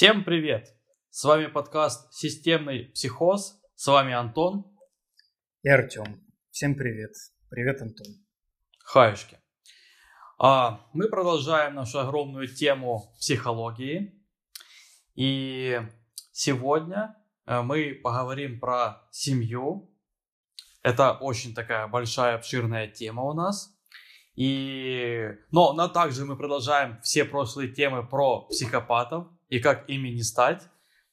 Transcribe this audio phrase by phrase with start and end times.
[0.00, 0.74] Всем привет!
[1.10, 3.60] С вами подкаст «Системный психоз».
[3.74, 4.64] С вами Антон.
[5.62, 6.24] И Артем.
[6.50, 7.12] Всем привет.
[7.50, 8.06] Привет, Антон.
[8.82, 9.36] Хаюшки.
[10.38, 14.18] А, мы продолжаем нашу огромную тему психологии.
[15.16, 15.78] И
[16.32, 17.14] сегодня
[17.44, 19.94] э, мы поговорим про семью.
[20.82, 23.70] Это очень такая большая, обширная тема у нас.
[24.34, 25.26] И...
[25.50, 30.62] Но, но также мы продолжаем все прошлые темы про психопатов, и как ими не стать.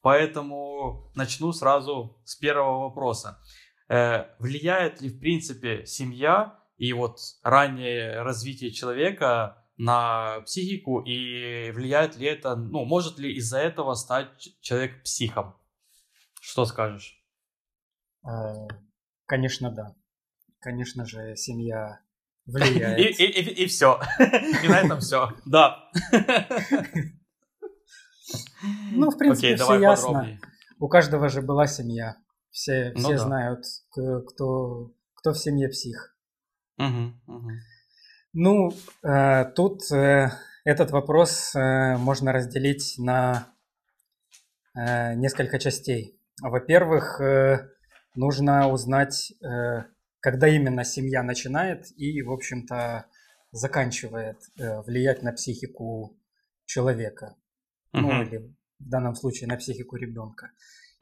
[0.01, 3.41] Поэтому начну сразу с первого вопроса.
[3.89, 12.15] Э, влияет ли, в принципе, семья и вот раннее развитие человека на психику и влияет
[12.15, 15.55] ли это, ну, может ли из-за этого стать человек психом?
[16.41, 17.21] Что скажешь?
[18.23, 18.67] Э,
[19.25, 19.95] конечно, да.
[20.59, 22.01] Конечно же, семья
[22.45, 22.99] влияет.
[22.99, 23.99] И, и, и, и все.
[24.19, 25.31] И на этом все.
[25.45, 25.89] Да.
[28.91, 30.07] Ну, в принципе, Окей, все ясно.
[30.07, 30.39] Подробнее.
[30.79, 32.17] У каждого же была семья.
[32.51, 33.17] Все, ну, все да.
[33.17, 36.15] знают, кто, кто в семье псих.
[36.77, 37.49] Угу, угу.
[38.33, 38.71] Ну,
[39.03, 40.29] э, тут э,
[40.63, 43.53] этот вопрос э, можно разделить на
[44.75, 46.19] э, несколько частей.
[46.41, 47.69] Во-первых, э,
[48.15, 49.83] нужно узнать, э,
[50.19, 53.05] когда именно семья начинает и, в общем-то,
[53.51, 56.19] заканчивает э, влиять на психику
[56.65, 57.35] человека
[57.93, 58.01] uh-huh.
[58.01, 60.51] ну или в данном случае на психику ребенка.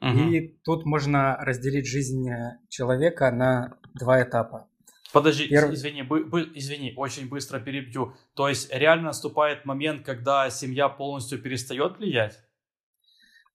[0.02, 0.30] Uh-huh.
[0.30, 4.68] И тут можно разделить жизнь э, человека на два этапа.
[5.12, 5.72] Подожди, Перв...
[5.72, 8.14] извини, бы, бы, извини, очень быстро перебью.
[8.34, 12.38] То есть реально наступает момент, когда семья полностью перестает влиять?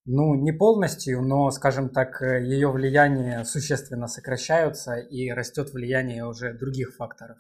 [0.06, 6.54] Ну, не полностью, но, скажем так, э, ее влияние существенно сокращаются и растет влияние уже
[6.54, 7.38] других факторов.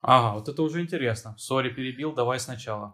[0.00, 1.34] Ага, вот это уже интересно.
[1.38, 2.92] Сори, перебил, давай сначала.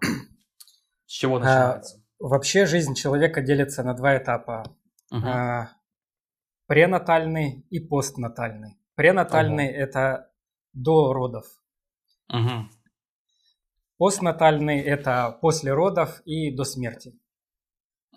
[1.07, 2.00] С чего а, начинается?
[2.21, 4.65] Вообще жизнь человека делится на два этапа.
[5.11, 5.27] Угу.
[5.27, 5.73] А,
[6.67, 8.79] пренатальный и постнатальный.
[8.95, 9.77] Пренатальный угу.
[9.77, 10.31] это
[10.75, 11.47] до родов.
[12.29, 12.69] Угу.
[13.97, 17.19] Постнатальный это после родов и до смерти.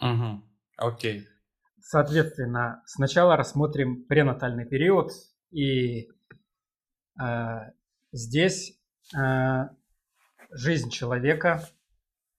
[0.02, 0.44] Угу.
[0.78, 1.26] Окей.
[1.80, 5.12] Соответственно, сначала рассмотрим пренатальный период.
[5.50, 6.10] И
[7.22, 7.72] э,
[8.12, 8.78] здесь
[9.16, 9.70] э,
[10.52, 11.64] жизнь человека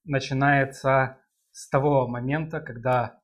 [0.05, 1.19] начинается
[1.55, 3.21] с того момента, когда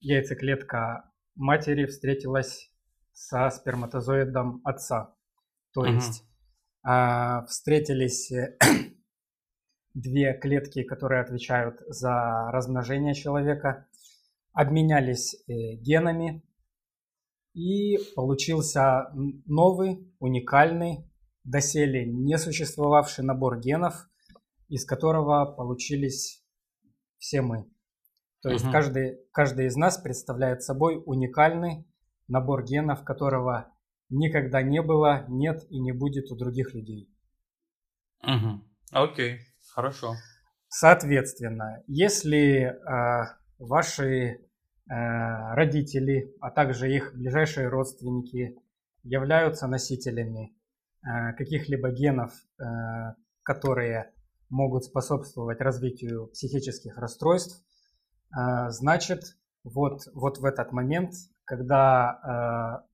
[0.00, 2.72] яйцеклетка матери встретилась
[3.12, 5.14] со сперматозоидом отца.
[5.72, 5.90] То угу.
[5.90, 6.24] есть
[6.84, 8.32] э, встретились
[9.94, 13.86] две клетки, которые отвечают за размножение человека,
[14.52, 16.42] обменялись э, генами,
[17.54, 19.12] и получился
[19.46, 21.08] новый, уникальный,
[21.44, 24.08] доселе не существовавший набор генов,
[24.68, 26.44] из которого получились
[27.18, 27.70] все мы.
[28.42, 28.72] То есть угу.
[28.72, 31.86] каждый, каждый из нас представляет собой уникальный
[32.28, 33.72] набор генов, которого
[34.10, 37.10] никогда не было, нет и не будет у других людей.
[38.22, 38.62] Угу.
[38.92, 39.40] Окей,
[39.72, 40.14] хорошо.
[40.68, 44.36] Соответственно, если э, ваши э,
[44.86, 48.56] родители, а также их ближайшие родственники
[49.02, 50.54] являются носителями
[51.02, 52.64] э, каких-либо генов, э,
[53.42, 54.12] которые
[54.50, 57.62] могут способствовать развитию психических расстройств,
[58.30, 61.12] а, значит, вот, вот в этот момент,
[61.44, 62.84] когда а,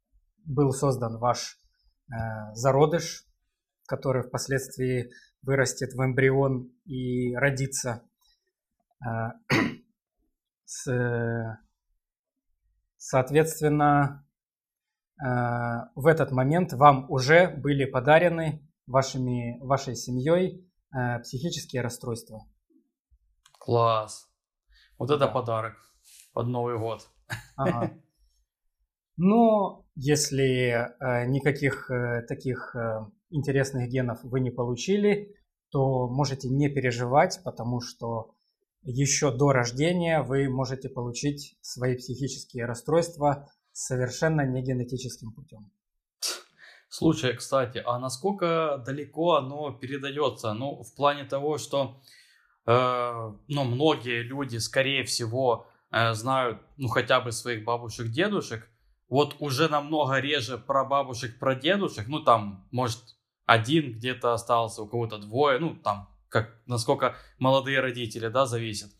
[0.44, 1.58] был создан ваш
[2.10, 3.26] а, зародыш,
[3.86, 5.10] который впоследствии
[5.42, 8.02] вырастет в эмбрион и родится,
[12.96, 14.26] соответственно,
[15.18, 22.46] в этот момент вам уже были подарены вашими, вашей семьей э, психические расстройства.
[23.58, 24.28] Класс.
[24.98, 25.74] Вот это подарок
[26.32, 27.08] под Новый год.
[27.56, 27.92] Ага.
[29.16, 35.34] Но если э, никаких э, таких э, интересных генов вы не получили,
[35.70, 38.34] то можете не переживать, потому что
[38.82, 45.70] еще до рождения вы можете получить свои психические расстройства совершенно не генетическим путем.
[46.96, 50.52] Слушай, кстати, а насколько далеко оно передается?
[50.54, 52.00] Ну, в плане того, что
[52.66, 58.70] э, ну, многие люди, скорее всего, э, знают, ну, хотя бы своих бабушек, дедушек,
[59.08, 63.00] вот уже намного реже про бабушек, про дедушек, ну, там, может,
[63.44, 68.92] один где-то остался, у кого-то двое, ну, там, как, насколько молодые родители, да, зависит.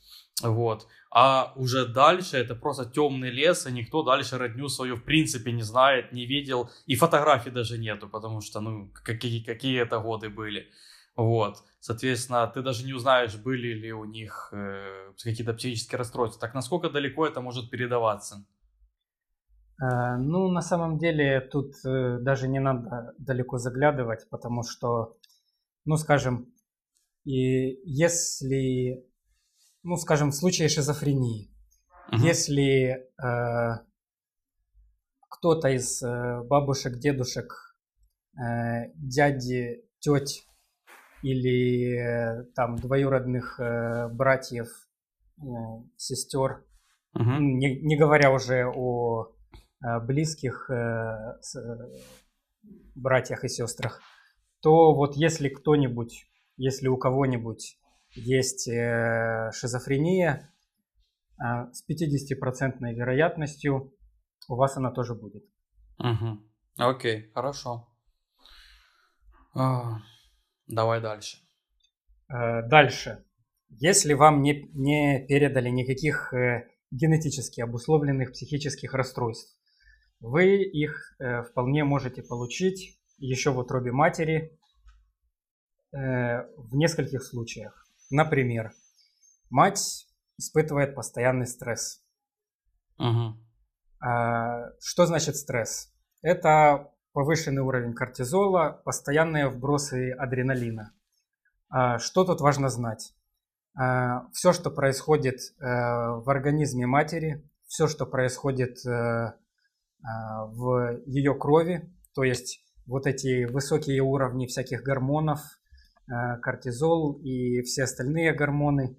[0.43, 0.89] Вот.
[1.11, 5.63] А уже дальше это просто темный лес, и никто дальше родню свою в принципе не
[5.63, 6.71] знает, не видел.
[6.87, 10.69] И фотографий даже нету, потому что, ну, какие, какие это годы были.
[11.17, 16.41] Вот, соответственно, ты даже не узнаешь, были ли у них э, какие-то психические расстройства.
[16.41, 18.45] Так насколько далеко это может передаваться?
[19.81, 25.17] Э, ну, на самом деле, тут э, даже не надо далеко заглядывать, потому что,
[25.85, 26.53] ну, скажем,
[27.25, 29.07] и если,
[29.85, 31.51] ну, скажем, в случае шизофрении,
[32.13, 32.23] угу.
[32.23, 33.79] если э,
[35.31, 37.77] кто-то из э, бабушек, дедушек,
[38.37, 40.47] э, дяди, теть
[41.23, 44.69] или э, там двоюродных э, братьев,
[45.39, 45.45] э,
[45.97, 46.65] сестер,
[47.15, 47.31] угу.
[47.39, 49.35] не, не говоря уже о
[49.85, 51.35] Э, близких э,
[52.95, 54.01] братьях и сестрах,
[54.61, 56.27] то вот если кто-нибудь,
[56.57, 57.77] если у кого-нибудь
[58.14, 60.50] есть э, шизофрения,
[61.37, 63.93] с 50% вероятностью
[64.49, 65.43] у вас она тоже будет.
[65.99, 66.38] Угу.
[66.78, 67.88] Окей, хорошо.
[69.52, 69.99] А,
[70.69, 71.38] давай дальше.
[72.28, 73.25] Дальше.
[73.69, 76.32] Если вам не, не передали никаких
[76.93, 79.56] генетически обусловленных психических расстройств,
[80.20, 84.58] вы их э, вполне можете получить еще в утробе матери
[85.93, 87.84] э, в нескольких случаях.
[88.11, 88.73] Например,
[89.51, 90.06] мать
[90.39, 92.03] испытывает постоянный стресс.
[92.99, 93.37] Угу.
[94.01, 95.93] А, что значит стресс?
[96.23, 100.93] Это повышенный уровень кортизола, постоянные вбросы адреналина.
[101.69, 103.15] А, что тут важно знать?
[103.77, 111.35] А, все, что происходит э, в организме матери, все, что происходит э, а, в ее
[111.35, 115.63] крови, то есть вот эти высокие уровни всяких гормонов, а,
[116.06, 118.99] кортизол и все остальные гормоны,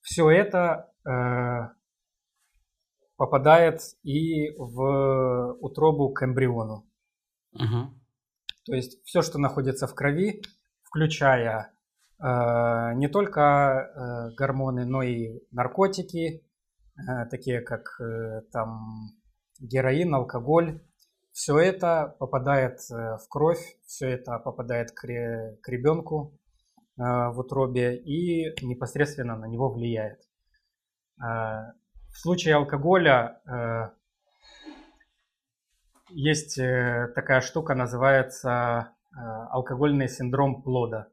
[0.00, 1.72] все это а,
[3.16, 6.86] попадает и в утробу к эмбриону.
[7.52, 7.94] Угу.
[8.64, 10.42] То есть все, что находится в крови,
[10.82, 11.72] включая
[12.18, 16.46] не только гормоны, но и наркотики,
[17.30, 19.10] такие как э, там
[19.60, 20.80] героин, алкоголь,
[21.32, 26.45] все это попадает э, в кровь, все это попадает к, к ребенку э,
[26.96, 30.20] в утробе и непосредственно на него влияет.
[31.20, 31.72] Э,
[32.10, 33.42] в случае алкоголя
[36.08, 38.92] есть такая штука, называется
[39.50, 41.08] алкогольный синдром плода.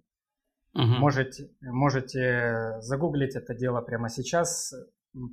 [0.75, 0.83] Угу.
[0.83, 4.73] Можете, можете загуглить это дело прямо сейчас,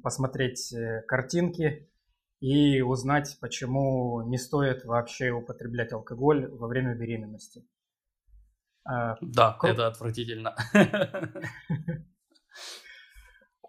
[0.02, 0.74] посмотреть
[1.06, 1.88] картинки
[2.40, 7.64] и узнать, почему не стоит вообще употреблять алкоголь во время беременности.
[8.84, 9.70] А, да, Кр...
[9.70, 10.54] это отвратительно.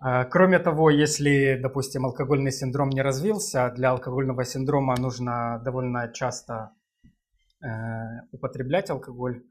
[0.03, 6.71] А, кроме того, если, допустим, алкогольный синдром не развился, для алкогольного синдрома нужно довольно часто
[7.63, 7.67] э,
[8.31, 9.43] употреблять алкоголь.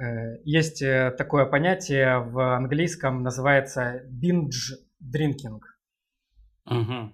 [0.00, 5.58] Э, есть э, такое понятие в английском, называется binge drinking.
[6.66, 7.12] Угу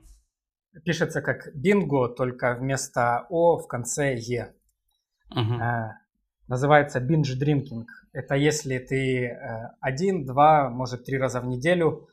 [0.84, 4.54] пишется как бинго, только вместо О в конце Е.
[5.30, 5.54] Угу.
[6.48, 7.84] Называется binge drinking.
[8.12, 12.08] Это если ты э, один, два, может три раза в неделю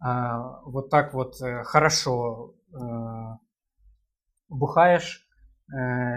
[0.00, 2.78] а, вот так вот э, хорошо э,
[4.48, 5.24] бухаешь,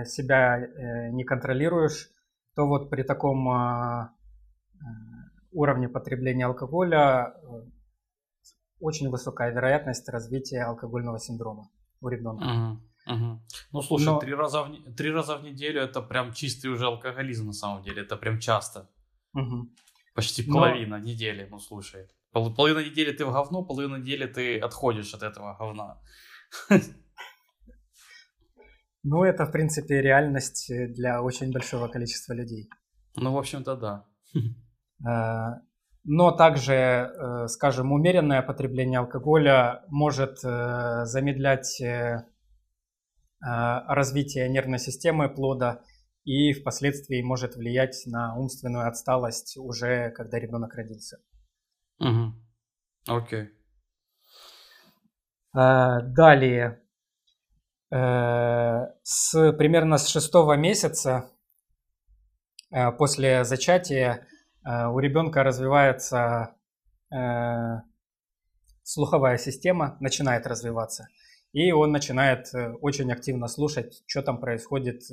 [0.06, 0.66] себя
[1.12, 2.10] не контролируешь,
[2.56, 4.10] то вот при таком
[5.52, 7.36] уровне потребления алкоголя
[8.80, 11.70] очень высокая вероятность развития алкогольного синдрома
[12.00, 12.46] у ребенка.
[12.46, 13.42] Угу, угу.
[13.72, 14.20] Ну, слушай, Но...
[14.20, 18.04] три, раза в, три раза в неделю это прям чистый уже алкоголизм на самом деле.
[18.04, 18.90] Это прям часто.
[19.34, 19.70] Угу.
[20.16, 21.04] Почти половина Но...
[21.04, 22.08] недели, ну слушай.
[22.32, 26.02] Пол, половина недели ты в говно, половина недели ты отходишь от этого говна.
[29.04, 32.70] Ну, это, в принципе, реальность для очень большого количества людей.
[33.16, 34.06] Ну, в общем-то, да.
[35.04, 35.56] А,
[36.04, 41.82] но также, э, скажем, умеренное потребление алкоголя может э, замедлять
[43.42, 43.48] э,
[43.88, 45.82] развитие нервной системы плода
[46.24, 51.18] и впоследствии может влиять на умственную отсталость уже когда ребенок родился.
[52.00, 52.34] Угу.
[53.08, 53.50] Окей.
[55.54, 56.82] Далее.
[57.90, 61.30] С, примерно с шестого месяца
[62.98, 64.26] после зачатия
[64.64, 66.56] Э, у ребенка развивается
[67.12, 67.18] э,
[68.84, 71.08] слуховая система, начинает развиваться,
[71.54, 75.04] и он начинает э, очень активно слушать, что там происходит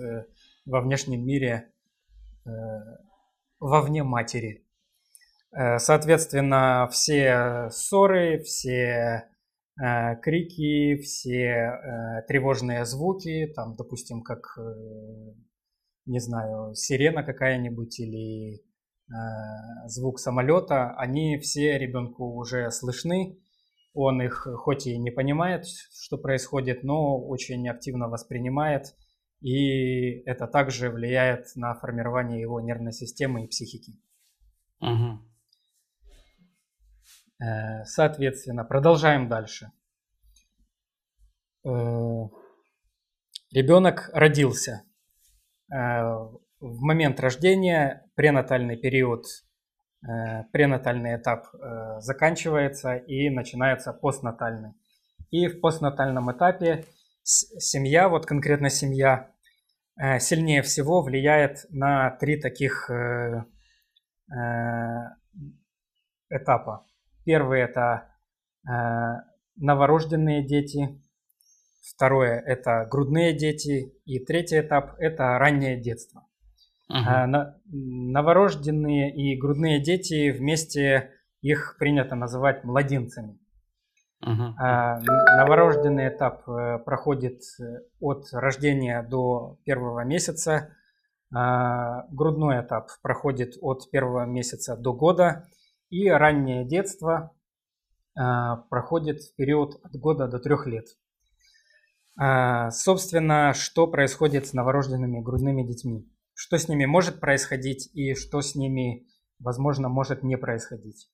[0.66, 1.72] во внешнем мире,
[3.58, 4.64] вовне матери.
[5.78, 9.30] Соответственно, все ссоры, все
[10.22, 14.58] крики, все тревожные звуки, там, допустим, как,
[16.04, 18.62] не знаю, сирена какая-нибудь или
[19.86, 23.38] звук самолета, они все ребенку уже слышны.
[23.94, 28.94] Он их хоть и не понимает, что происходит, но очень активно воспринимает.
[29.40, 33.92] И это также влияет на формирование его нервной системы и психики.
[34.80, 35.20] Угу.
[37.84, 39.70] Соответственно, продолжаем дальше.
[41.64, 41.70] Э,
[43.52, 44.82] ребенок родился.
[45.72, 46.02] Э,
[46.60, 49.24] в момент рождения пренатальный период,
[50.00, 51.46] пренатальный этап
[51.98, 54.74] заканчивается и начинается постнатальный.
[55.30, 56.84] И в постнатальном этапе
[57.22, 59.30] семья, вот конкретно семья,
[60.20, 62.90] сильнее всего влияет на три таких
[66.30, 66.86] этапа.
[67.24, 68.14] Первый это
[69.56, 71.00] новорожденные дети,
[71.94, 73.94] Второе– это грудные дети.
[74.04, 76.27] И третий этап– это раннее детство.
[76.90, 77.52] Uh-huh.
[77.66, 83.38] Новорожденные и грудные дети вместе их принято называть младенцами.
[84.24, 84.54] Uh-huh.
[85.36, 87.42] Новорожденный этап э, проходит
[88.00, 90.74] от рождения до первого месяца.
[91.30, 95.46] Грудной этап проходит от первого месяца до года.
[95.90, 97.32] И раннее детство
[98.14, 100.86] проходит в период от года до трех лет.
[102.20, 106.10] А, собственно, что происходит с новорожденными грудными детьми?
[106.40, 109.08] Что с ними может происходить и что с ними,
[109.40, 111.10] возможно, может не происходить?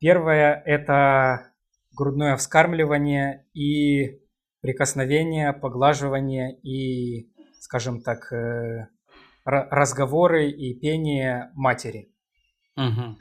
[0.00, 1.52] Первое– это
[1.96, 4.20] грудное вскармливание и
[4.60, 8.88] прикосновение, поглаживание и, скажем так, э,
[9.44, 12.12] разговоры и пение матери.
[12.76, 13.18] Угу.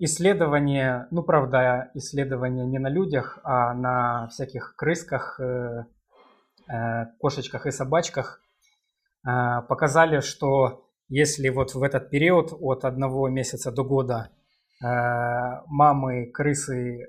[0.00, 5.84] Исследования, ну правда, исследования не на людях, а на всяких крысках, э,
[6.68, 8.42] э, кошечках и собачках
[9.22, 14.30] показали, что если вот в этот период от одного месяца до года
[14.82, 14.86] э,
[15.66, 17.08] мамы крысы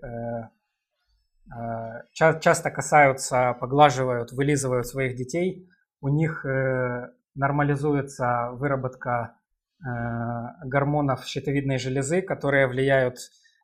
[2.13, 5.67] часто касаются, поглаживают, вылизывают своих детей,
[5.99, 6.45] у них
[7.33, 9.39] нормализуется выработка
[9.81, 13.17] Э, гормонов щитовидной железы, которые влияют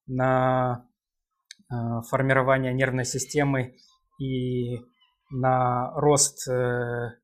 [0.07, 0.85] на
[1.69, 1.75] э,
[2.09, 3.75] формирование нервной системы
[4.17, 4.77] и
[5.29, 7.15] на рост э,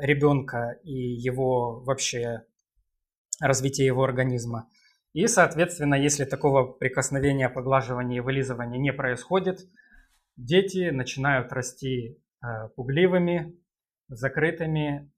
[0.00, 2.42] ребенка и его вообще
[3.40, 4.68] развитие его организма.
[5.12, 9.60] И, соответственно, если такого прикосновения, поглаживания и вылизывания не происходит,
[10.36, 12.18] дети начинают расти
[12.76, 13.58] пугливыми,
[14.08, 15.12] закрытыми,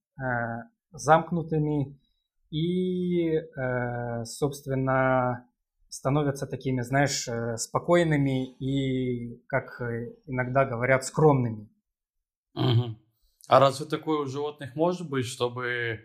[0.94, 1.98] замкнутыми
[2.50, 5.48] и, э, собственно,
[5.88, 9.80] становятся такими, знаешь, э, спокойными и, как
[10.26, 11.68] иногда говорят, скромными.
[12.54, 12.96] Угу.
[13.48, 16.00] А разве такое у животных может быть, чтобы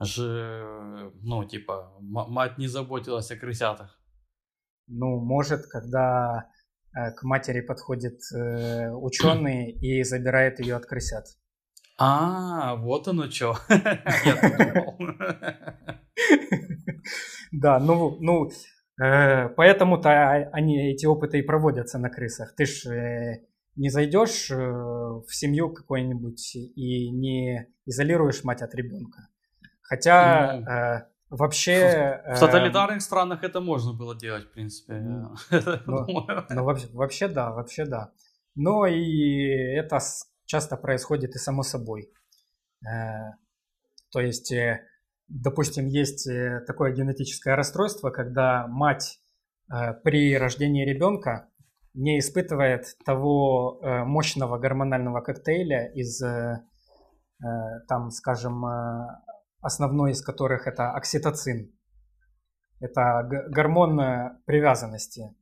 [0.00, 3.98] же, ну, типа, мать не заботилась о крысятах?
[4.86, 6.48] Ну, может, когда
[6.94, 11.26] э, к матери подходит ученый и забирает ее от крысят.
[11.98, 13.56] А, вот оно что.
[17.52, 18.50] Да, ну, ну,
[19.02, 22.54] э, поэтому-то они, эти опыты и проводятся на крысах.
[22.54, 23.46] Ты ж э,
[23.76, 29.28] не зайдешь э, в семью какой-нибудь и не изолируешь мать от ребенка.
[29.82, 32.22] Хотя ну, вообще...
[32.34, 34.94] В тоталитарных странах это можно было делать, в принципе.
[34.94, 35.34] Ну,
[36.50, 38.12] ну вообще, вообще да, вообще да.
[38.56, 40.00] Но и это
[40.46, 42.10] часто происходит и само собой.
[42.82, 43.34] Э,
[44.10, 44.86] то есть, э,
[45.28, 49.20] допустим, есть э, такое генетическое расстройство, когда мать
[50.04, 51.48] при рождении ребенка
[51.96, 56.22] не испытывает того мощного гормонального коктейля из,
[57.88, 58.64] там, скажем,
[59.60, 61.72] основной из которых это окситоцин.
[62.80, 63.98] Это гормон
[64.44, 65.34] привязанности.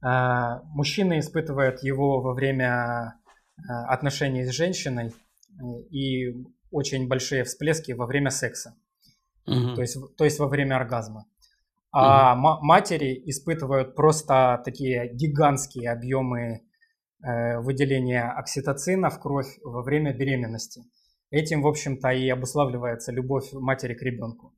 [0.00, 3.18] Мужчины испытывают его во время
[3.58, 6.32] Э, отношений с женщиной э, и
[6.70, 8.76] очень большие всплески во время секса,
[9.46, 9.74] угу.
[9.74, 11.26] то, есть, то есть во время оргазма.
[11.90, 12.64] А угу.
[12.64, 16.60] матери испытывают просто такие гигантские объемы
[17.22, 20.82] э, выделения окситоцина в кровь во время беременности.
[21.30, 24.54] Этим, в общем-то, и обуславливается любовь матери к ребенку.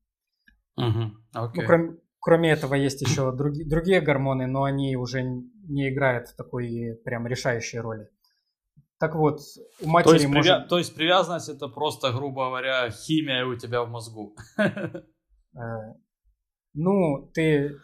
[0.76, 1.02] Угу.
[1.36, 1.50] Okay.
[1.54, 7.00] Ну, кроме, кроме этого, есть еще други, другие гормоны, но они уже не играют такой
[7.04, 8.08] прям решающей роли.
[8.98, 9.40] Так вот,
[9.80, 10.42] у матери то есть, может...
[10.42, 10.68] привя...
[10.68, 14.36] то есть привязанность это просто, грубо говоря, химия у тебя в мозгу.
[16.74, 17.76] Э, ну, ты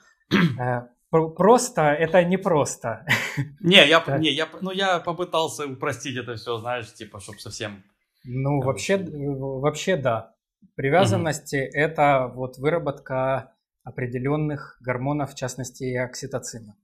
[0.61, 3.07] э, просто это не просто.
[3.61, 7.83] Не, я, не, я, ну я попытался упростить это все, знаешь, типа, чтобы совсем.
[8.25, 10.33] Ну вообще, вообще да.
[10.75, 11.79] Привязанности mm-hmm.
[11.79, 13.53] это вот выработка
[13.85, 16.77] определенных гормонов, в частности окситоцина.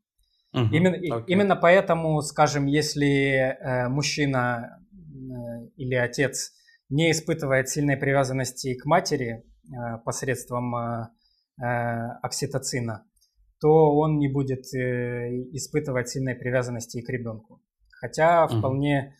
[0.54, 0.68] Mm-hmm.
[0.72, 1.24] Именно, okay.
[1.26, 6.52] именно поэтому, скажем, если э, мужчина э, или отец
[6.90, 11.06] не испытывает сильной привязанности к матери э, посредством э, э,
[11.62, 13.04] окситоцина,
[13.60, 17.62] то он не будет э, испытывать сильной привязанности и к ребенку.
[18.00, 18.58] Хотя mm-hmm.
[18.58, 19.16] вполне,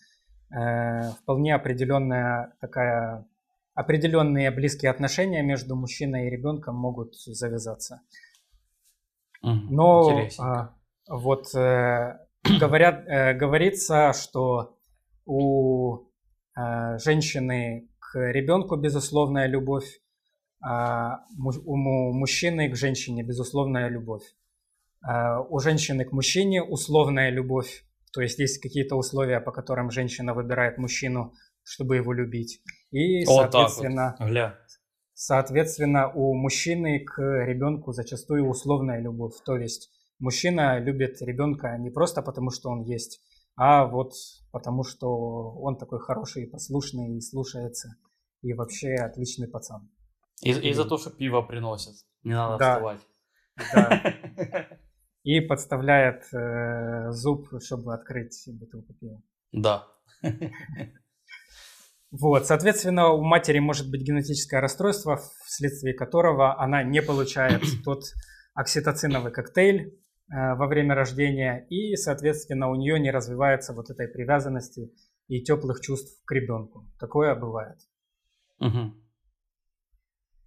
[0.51, 3.25] э, вполне определенная такая
[3.75, 8.01] определенные близкие отношения между мужчиной и ребенком могут завязаться.
[9.43, 10.29] Но э,
[11.09, 12.19] вот э,
[12.61, 14.77] говорят, э, говорится, что
[15.25, 15.99] у
[16.57, 20.02] э, женщины к ребенку безусловная любовь, а
[20.63, 24.23] у мужчины к женщине безусловная любовь.
[25.03, 30.35] А у женщины к мужчине условная любовь, то есть есть какие-то условия, по которым женщина
[30.35, 31.33] выбирает мужчину,
[31.65, 32.63] чтобы его любить.
[32.93, 34.29] И, соответственно, вот.
[34.29, 34.59] Гля.
[35.15, 39.35] соответственно, у мужчины к ребенку зачастую условная любовь.
[39.45, 39.91] То есть
[40.21, 43.21] мужчина любит ребенка не просто потому, что он есть,
[43.57, 44.13] а вот
[44.53, 45.09] потому, что
[45.61, 47.97] он такой хороший, послушный и слушается,
[48.43, 49.91] и вообще отличный пацан.
[50.43, 51.95] И, и за то, что пиво приносит.
[52.25, 52.75] Не надо да.
[52.75, 53.01] вставать.
[53.73, 54.79] Да.
[55.23, 59.23] И подставляет э, зуб, чтобы открыть бутылку пива.
[59.53, 59.87] Да.
[62.15, 68.03] Вот, соответственно, у матери может быть генетическое расстройство, вследствие которого она не получает тот
[68.53, 69.81] окситоциновый коктейль
[70.31, 74.93] э, во время рождения, и, соответственно, у нее не развивается вот этой привязанности
[75.29, 76.87] и теплых чувств к ребенку.
[76.99, 77.79] Такое бывает.
[78.59, 78.93] Угу.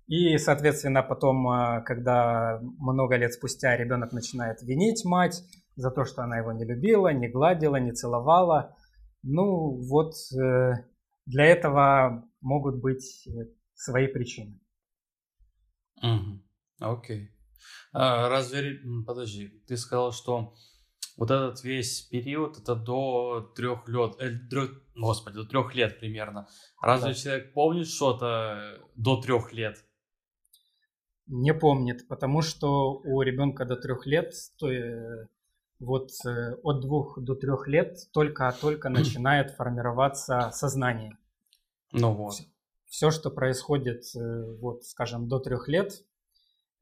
[0.07, 5.43] И, соответственно, потом, э, когда много лет спустя ребенок начинает винить мать
[5.75, 8.75] за то, что она его не любила, не гладила, не целовала,
[9.23, 10.73] ну вот э,
[11.25, 13.31] для этого могут быть э,
[13.73, 14.59] свои причины.
[16.79, 17.31] Окей.
[17.91, 20.53] А, разве, подожди, ты сказал, что
[21.17, 24.37] вот этот весь период это до трех лет, э,
[24.95, 26.47] господи, до трех лет примерно.
[26.81, 27.13] Разве да.
[27.15, 29.83] человек помнит что-то до трех лет?
[31.27, 35.25] Не помнит, потому что у ребенка до трех лет, то э,
[35.79, 41.17] вот э, от двух до трех лет только-только начинает формироваться сознание.
[41.91, 42.35] Ну вот.
[42.85, 46.03] Все, что происходит, э, вот, скажем, до трех лет,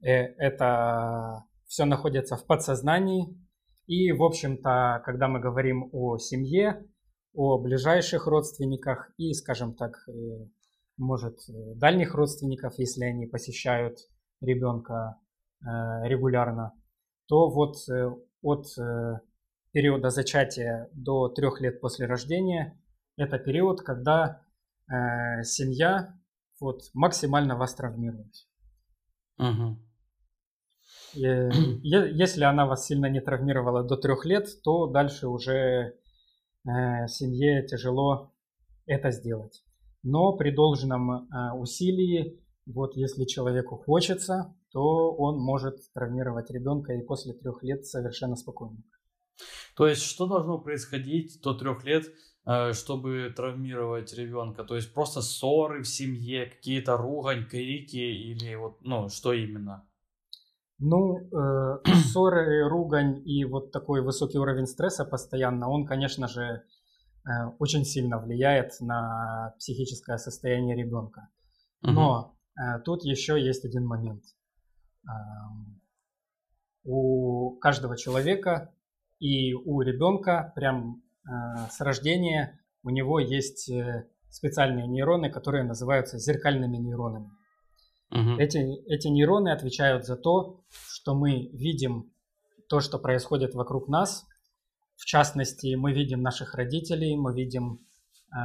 [0.00, 3.40] это все находится в подсознании.
[3.86, 6.86] И, в общем-то, когда мы говорим о семье,
[7.32, 10.06] о ближайших родственниках и, скажем так,
[10.98, 13.96] может, дальних родственников, если они посещают
[14.44, 15.18] ребенка
[15.60, 15.66] э,
[16.04, 16.72] регулярно,
[17.26, 18.10] то вот э,
[18.42, 19.20] от э,
[19.72, 22.80] периода зачатия до трех лет после рождения
[23.16, 24.40] это период, когда
[24.86, 26.14] семья
[26.60, 28.34] вот максимально вас травмирует.
[29.38, 29.78] Угу.
[31.14, 35.94] Если она вас сильно не травмировала до трех лет, то дальше уже
[36.64, 38.34] семье тяжело
[38.84, 39.64] это сделать.
[40.02, 47.34] Но при должном усилии вот если человеку хочется, то он может травмировать ребенка и после
[47.34, 48.82] трех лет совершенно спокойно.
[49.76, 52.06] То есть что должно происходить до трех лет,
[52.46, 54.64] э, чтобы травмировать ребенка?
[54.64, 59.86] То есть просто ссоры в семье, какие-то ругань, крики или вот, ну, что именно?
[60.78, 67.30] Ну, э, ссоры, ругань и вот такой высокий уровень стресса постоянно, он, конечно же, э,
[67.58, 71.28] очень сильно влияет на психическое состояние ребенка.
[71.82, 72.33] Но
[72.84, 74.22] тут еще есть один момент.
[76.84, 78.74] У каждого человека
[79.18, 81.30] и у ребенка прям э,
[81.70, 87.30] с рождения у него есть э, специальные нейроны, которые называются зеркальными нейронами.
[88.10, 88.38] Угу.
[88.38, 92.12] Эти, эти нейроны отвечают за то, что мы видим
[92.68, 94.26] то, что происходит вокруг нас.
[94.96, 97.80] В частности, мы видим наших родителей, мы видим
[98.30, 98.36] э,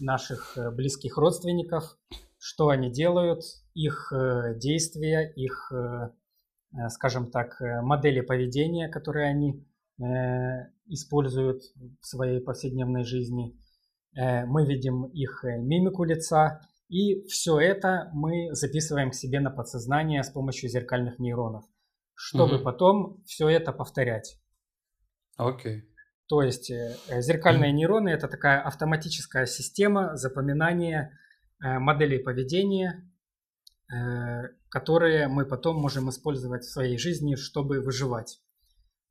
[0.00, 1.98] наших близких родственников,
[2.38, 3.42] что они делают,
[3.74, 6.10] их э, действия, их, э,
[6.72, 9.64] э, скажем так, модели поведения, которые они
[10.88, 11.62] используют
[12.02, 13.58] в своей повседневной жизни.
[14.12, 20.28] Мы видим их мимику лица, и все это мы записываем к себе на подсознание с
[20.28, 21.64] помощью зеркальных нейронов,
[22.12, 22.64] чтобы угу.
[22.64, 24.38] потом все это повторять.
[25.38, 25.78] Окей.
[25.78, 25.82] Okay.
[26.28, 26.70] То есть
[27.08, 31.18] зеркальные нейроны это такая автоматическая система запоминания
[31.60, 33.10] моделей поведения,
[33.92, 38.40] э, которые мы потом можем использовать в своей жизни, чтобы выживать.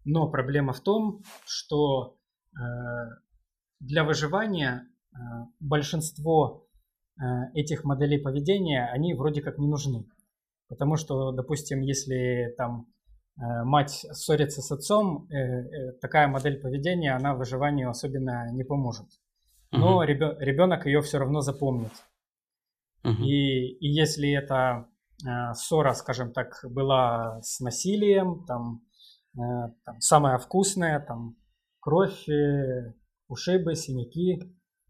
[0.03, 2.17] Но проблема в том, что
[2.53, 2.59] э,
[3.79, 4.87] для выживания
[5.61, 6.67] большинство
[7.53, 10.05] этих моделей поведения, они вроде как не нужны.
[10.67, 12.87] Потому что, допустим, если там
[13.37, 15.29] мать ссорится с отцом,
[16.01, 19.07] такая модель поведения, она выживанию особенно не поможет.
[19.71, 20.03] Но угу.
[20.03, 21.93] ребенок ее все равно запомнит.
[23.05, 23.23] Угу.
[23.23, 24.87] И, и если эта
[25.53, 28.81] ссора, скажем так, была с насилием, там,
[29.33, 31.37] там самая вкусная, там
[31.79, 32.25] кровь,
[33.27, 34.41] ушибы, синяки.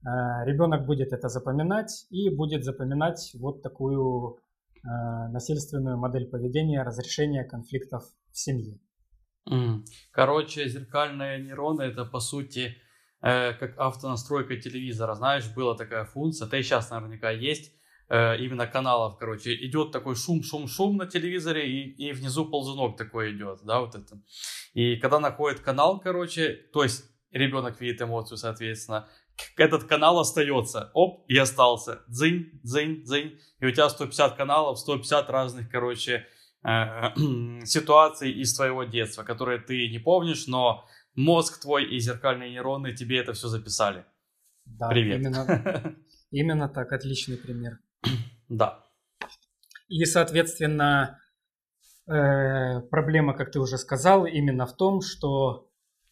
[0.05, 4.87] Э, Ребенок будет это запоминать и будет запоминать вот такую э,
[5.31, 8.79] насильственную модель поведения разрешения конфликтов в семье.
[10.11, 12.77] Короче, зеркальные нейроны это по сути
[13.21, 15.13] э, как автонастройка телевизора.
[15.15, 17.73] Знаешь, была такая функция, да и сейчас наверняка есть
[18.09, 23.35] именно каналов, короче, идет такой шум, шум, шум на телевизоре, и, и внизу ползунок такой
[23.35, 24.21] идет, да, вот это.
[24.73, 29.07] И когда находит канал, короче, то есть ребенок видит эмоцию, соответственно,
[29.57, 35.29] этот канал остается, оп, и остался, дзынь, дзынь, дзынь, и у тебя 150 каналов, 150
[35.29, 36.25] разных, короче,
[36.63, 37.15] э,
[37.65, 43.19] ситуаций из твоего детства, которые ты не помнишь, но мозг твой и зеркальные нейроны тебе
[43.19, 44.05] это все записали.
[44.65, 45.19] Да, Привет.
[45.19, 45.95] Именно,
[46.31, 47.79] именно так, отличный пример.
[48.49, 48.85] Да.
[49.87, 51.19] И, соответственно,
[52.07, 55.67] э, проблема, как ты уже сказал, именно в том, что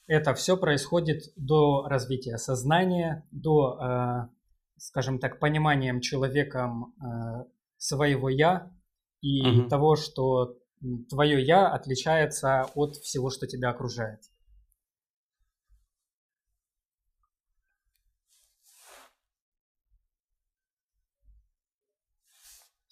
[0.08, 4.28] это все происходит до развития сознания, до, э,
[4.78, 7.46] скажем так, пониманием человеком э,
[7.78, 8.72] своего я
[9.22, 9.70] и угу.
[9.70, 10.58] того, что
[11.10, 14.20] твое я отличается от всего, что тебя окружает.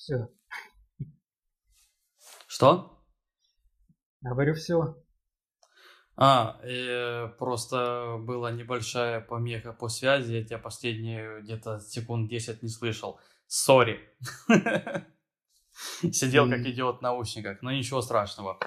[0.01, 0.27] Все.
[2.47, 3.05] Что?
[4.21, 4.97] Говорю все.
[6.15, 12.69] А, э, просто была небольшая помеха по связи, я тебя последние где-то секунд 10 не
[12.69, 13.19] слышал.
[13.45, 13.99] Сори.
[16.11, 18.57] Сидел как идиот в наушниках, но ничего страшного.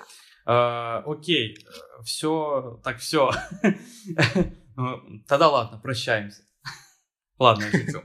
[0.46, 1.56] Э, окей,
[2.04, 3.32] все, так все.
[5.26, 6.44] Тогда ладно, прощаемся.
[7.40, 8.04] Ладно, я шучу.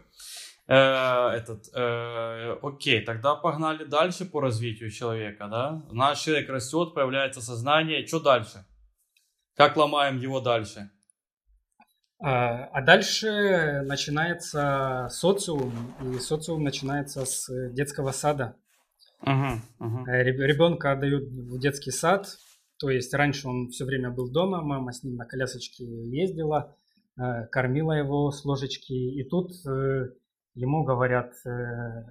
[0.70, 5.82] Э, этот, э, окей, тогда погнали дальше по развитию человека, да?
[5.92, 8.66] Наш человек растет, появляется сознание, что дальше?
[9.56, 10.92] Как ломаем его дальше?
[12.22, 18.56] А, а дальше начинается социум, и социум начинается с детского сада.
[19.26, 20.06] Uh-huh, uh-huh.
[20.06, 22.28] Ребенка отдают в детский сад,
[22.78, 26.78] то есть раньше он все время был дома, мама с ним на колясочке ездила,
[27.18, 30.10] э, кормила его с ложечки, и тут э,
[30.54, 32.06] ему говорят, э,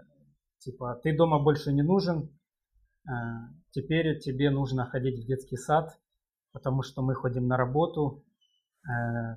[0.59, 2.31] типа, ты дома больше не нужен,
[3.71, 5.99] теперь тебе нужно ходить в детский сад,
[6.53, 8.25] потому что мы ходим на работу,
[8.85, 9.37] э,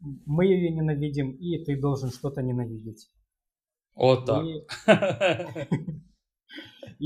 [0.00, 3.10] мы ее ненавидим, и ты должен что-то ненавидеть.
[3.94, 4.44] Вот так.
[4.44, 4.60] И,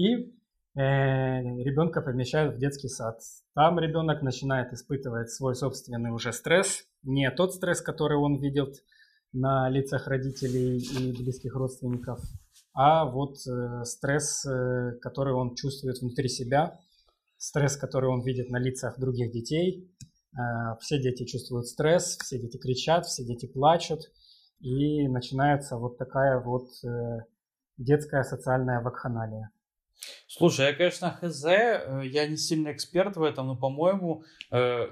[0.74, 3.20] э, ребенка помещают в детский сад.
[3.54, 8.84] Там ребенок начинает испытывать свой собственный уже стресс, не тот стресс, который он видит
[9.32, 12.20] на лицах родителей и близких родственников,
[12.74, 14.46] а вот э, стресс,
[15.00, 16.78] который он чувствует внутри себя,
[17.42, 19.92] стресс, который он видит на лицах других детей.
[20.32, 24.00] Э, все дети чувствуют стресс, все дети кричат, все дети плачут.
[24.60, 27.24] И начинается вот такая вот э,
[27.78, 29.50] детская социальная вакханалия.
[30.28, 34.22] Слушай, я, конечно, хз, э, я не сильно эксперт в этом, но, по-моему,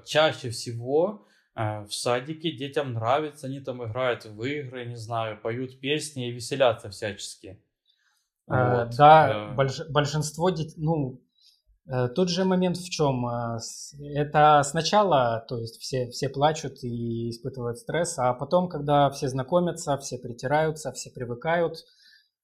[0.04, 6.28] чаще всего в садике детям нравится, они там играют в игры, не знаю, поют песни
[6.28, 7.62] и веселятся всячески.
[8.46, 8.90] Вот.
[8.96, 9.54] Да,
[9.88, 11.20] большинство детей, ну,
[11.90, 13.26] Э, тот же момент в чем?
[13.26, 13.58] Э,
[14.14, 19.98] это сначала, то есть все, все плачут и испытывают стресс, а потом, когда все знакомятся,
[19.98, 21.78] все притираются, все привыкают,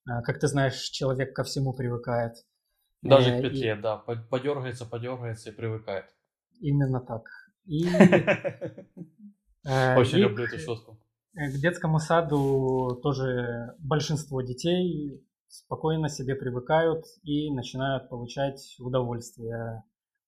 [0.09, 2.35] э, как ты знаешь, человек ко всему привыкает.
[3.03, 3.81] Даже к петле, и...
[3.81, 6.07] да, подергается, подергается и привыкает.
[6.61, 7.23] Именно так.
[7.67, 7.87] И...
[9.65, 10.99] Очень люблю эту шутку.
[11.35, 19.83] К детскому саду тоже большинство детей спокойно себе привыкают и начинают получать удовольствие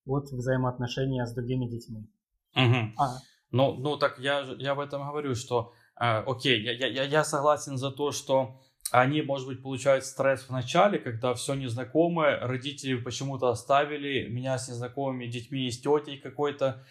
[0.06, 2.10] от взаимоотношения с другими детьми.
[2.54, 2.92] Угу.
[2.98, 3.18] А.
[3.50, 7.76] Ну, ну так я, я в этом говорю, что э, окей, я, я, я согласен
[7.76, 13.48] за то, что они, может быть, получают стресс в начале, когда все незнакомое, родители почему-то
[13.48, 16.84] оставили меня с незнакомыми детьми и с тетей какой-то,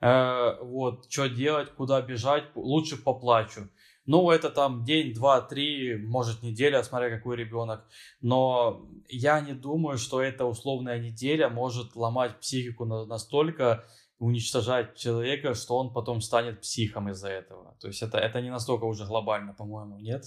[0.00, 3.68] э, вот, что делать, куда бежать, лучше поплачу.
[4.06, 7.86] Ну, это там день, два, три, может неделя, смотря какой ребенок.
[8.20, 13.84] Но я не думаю, что эта условная неделя может ломать психику настолько,
[14.18, 17.76] уничтожать человека, что он потом станет психом из-за этого.
[17.80, 20.24] То есть это, это не настолько уже глобально, по-моему, нет?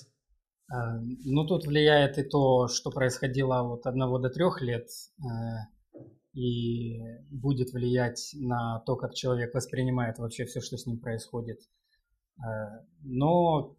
[0.69, 4.89] Ну, тут влияет и то, что происходило от одного до трех лет,
[6.37, 11.59] и будет влиять на то, как человек воспринимает вообще все, что с ним происходит.
[13.01, 13.75] Но,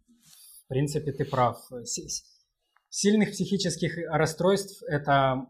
[0.64, 1.58] в принципе, ты прав.
[2.90, 5.46] Сильных психических расстройств это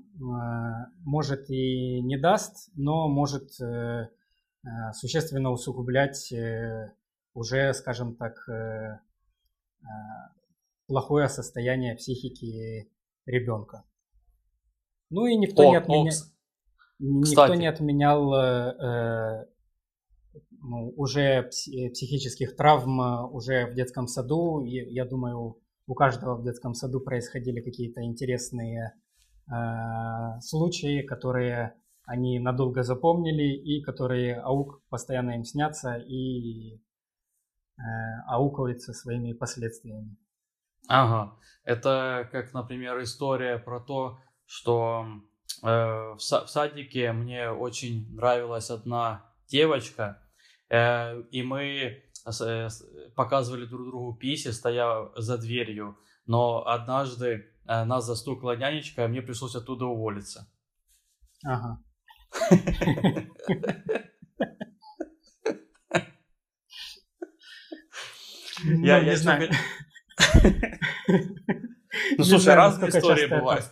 [0.99, 3.51] может и не даст, но может
[4.65, 6.93] Э, существенно усугублять э,
[7.35, 8.99] уже, скажем так, э,
[10.87, 12.91] плохое состояние психики
[13.25, 13.85] ребенка.
[15.11, 15.77] Ну и никто о, не
[16.99, 19.47] отменял, никто не отменял э,
[20.61, 24.61] ну, уже психических травм уже в детском саду.
[24.61, 28.95] И, я думаю, у каждого в детском саду происходили какие-то интересные
[29.47, 36.81] э, случаи, которые они надолго запомнили и которые аук постоянно им снятся и э,
[38.27, 40.17] аукаются своими последствиями.
[40.89, 45.28] Ага, это как, например, история про то, что э,
[45.63, 50.23] в, са- в садике мне очень нравилась одна девочка,
[50.71, 52.03] э, и мы
[52.41, 52.69] э,
[53.17, 59.23] показывали друг другу писи, стоя за дверью, но однажды э, нас застукала нянечка, и мне
[59.23, 60.49] пришлось оттуда уволиться.
[61.45, 61.83] Ага.
[68.83, 69.51] Я не знаю.
[72.19, 73.65] Ну, слушай, разные истории бывают.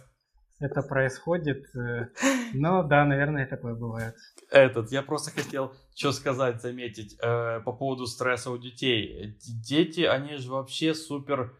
[0.59, 1.65] Это происходит.
[1.75, 2.09] Э,
[2.55, 4.17] но да, наверное, такое бывает.
[4.51, 9.35] Этот, я просто хотел что сказать, заметить э, по поводу стресса у детей.
[9.67, 11.57] Дети, они же вообще супер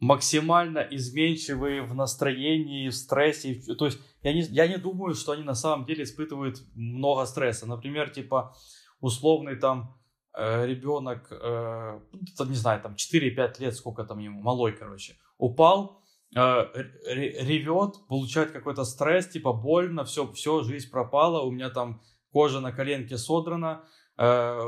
[0.00, 3.60] максимально изменчивые в настроении, в стрессе.
[3.76, 7.66] То есть я не, я не думаю, что они на самом деле испытывают много стресса.
[7.66, 8.56] Например, типа
[9.00, 9.94] условный там
[10.34, 12.00] э, ребенок, э,
[12.46, 16.02] не знаю, там 4-5 лет, сколько там ему, малой, короче, упал,
[16.34, 22.72] ревет, получает какой-то стресс, типа больно, все, все, жизнь пропала, у меня там кожа на
[22.72, 23.84] коленке содрана,
[24.18, 24.58] э,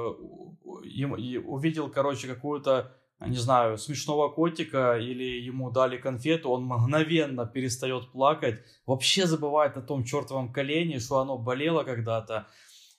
[0.85, 8.13] и, увидел, короче, какую-то не знаю, смешного котика или ему дали конфету, он мгновенно перестает
[8.13, 12.47] плакать, вообще забывает о том чертовом колене, что оно болело когда-то,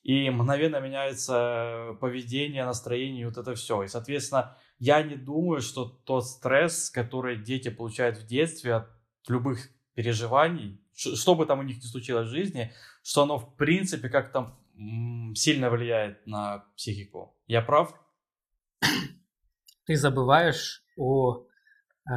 [0.04, 3.84] и мгновенно меняется поведение, настроение, вот это все.
[3.84, 8.90] И, соответственно, я не думаю, что тот стресс, который дети получают в детстве от
[9.28, 12.72] любых переживаний, что бы там у них ни случилось в жизни,
[13.04, 14.58] что оно в принципе как-то
[15.36, 17.38] сильно влияет на психику.
[17.48, 17.94] Я прав?
[19.86, 21.46] ты забываешь о
[22.10, 22.14] э,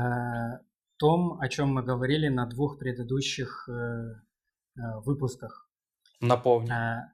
[0.96, 5.68] том, о чем мы говорили на двух предыдущих э, э, выпусках.
[6.20, 6.72] Напомню.
[6.72, 7.12] Э,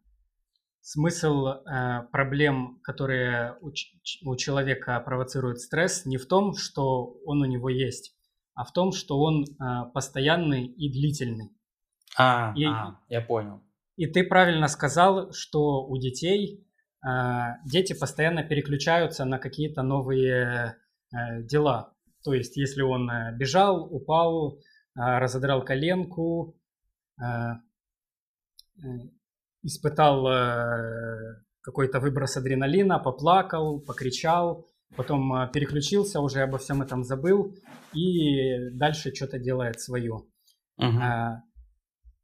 [0.88, 3.70] смысл э, проблем, которые у,
[4.24, 8.16] у человека провоцируют стресс, не в том, что он у него есть,
[8.54, 11.50] а в том, что он э, постоянный и длительный.
[12.16, 13.62] А, и, а, я понял.
[13.96, 16.66] И ты правильно сказал, что у детей
[17.02, 20.76] а, дети постоянно переключаются на какие-то новые
[21.12, 21.92] э, дела.
[22.24, 24.58] То есть, если он э, бежал, упал,
[24.94, 26.56] разодрал коленку,
[27.20, 27.24] э,
[29.68, 30.24] испытал
[31.60, 37.54] какой-то выброс адреналина, поплакал, покричал, потом переключился, уже обо всем этом забыл
[37.92, 40.24] и дальше что-то делает свое.
[40.80, 41.36] Uh-huh.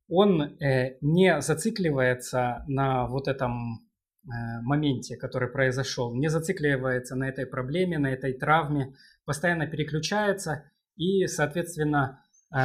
[0.08, 0.56] Он
[1.00, 3.84] не зацикливается на вот этом
[4.26, 8.94] Э, моменте, который произошел, не зацикливается на этой проблеме, на этой травме,
[9.26, 10.64] постоянно переключается
[10.96, 12.58] и, соответственно, э,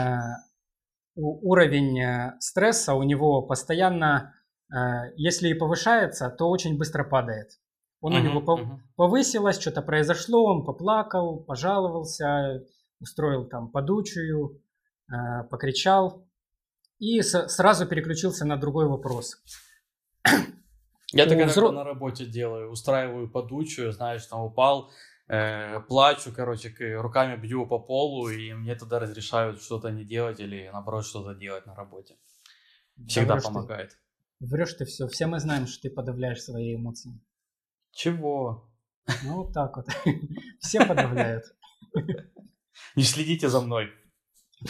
[1.15, 4.33] уровень э, стресса у него постоянно,
[5.15, 7.59] если и повышается, то очень быстро падает.
[8.01, 8.77] Он uh-huh, у него uh-huh.
[8.95, 12.63] повысилось, что-то произошло, он поплакал, пожаловался,
[12.99, 14.61] устроил там подучую,
[15.49, 16.25] покричал
[16.99, 19.41] и сразу переключился на другой вопрос.
[21.11, 21.71] Я так взро...
[21.71, 24.91] на работе делаю, устраиваю подучую, знаешь, там упал,
[25.27, 30.69] э, плачу, короче, руками бью по полу, и мне тогда разрешают что-то не делать или,
[30.71, 32.15] наоборот, что-то делать на работе.
[33.07, 33.89] Всегда да, помогает.
[33.89, 33.95] Ты.
[34.39, 35.07] Врешь ты все.
[35.07, 37.19] Все мы знаем, что ты подавляешь свои эмоции.
[37.91, 38.69] Чего?
[39.23, 39.87] Ну, вот так вот.
[40.59, 41.43] Все подавляют.
[42.95, 43.89] Не следите за мной.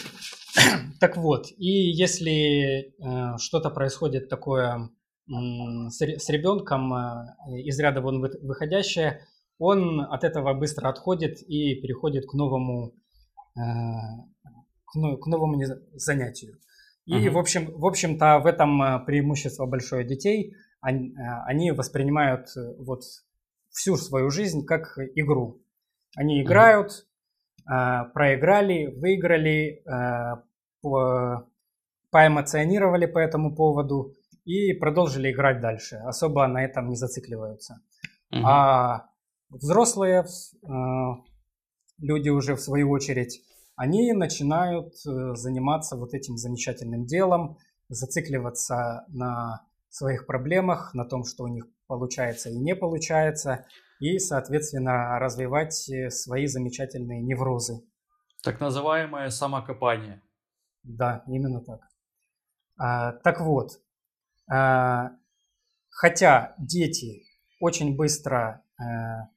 [1.00, 4.90] Так вот, и если э, что-то происходит такое
[5.26, 9.26] с ребенком э, из ряда вон выходящее,
[9.58, 12.92] он от этого быстро отходит и переходит к новому,
[13.56, 13.60] э,
[14.92, 15.62] к новому
[15.94, 16.58] занятию.
[17.18, 20.54] И, в, общем, в общем-то, в этом э, преимущество большое детей.
[20.80, 21.14] Они,
[21.46, 23.02] они воспринимают вот
[23.70, 25.60] всю свою жизнь как игру.
[26.16, 27.06] Они играют,
[27.64, 29.84] проиграли, выиграли,
[32.10, 35.96] поэмоционировали по этому поводу и продолжили играть дальше.
[35.96, 37.82] Особо на этом не зацикливаются.
[38.32, 38.40] Угу.
[38.46, 39.10] А
[39.50, 40.24] взрослые
[41.98, 43.42] люди уже в свою очередь,
[43.80, 47.56] они начинают э, заниматься вот этим замечательным делом,
[47.88, 53.64] зацикливаться на своих проблемах, на том, что у них получается и не получается,
[53.98, 57.80] и, соответственно, развивать э, свои замечательные неврозы.
[58.42, 60.20] Так называемое самокопание.
[60.82, 61.80] Да, именно так.
[62.76, 63.80] А, так вот,
[64.46, 65.12] а,
[65.88, 67.22] хотя дети
[67.60, 69.30] очень быстро а,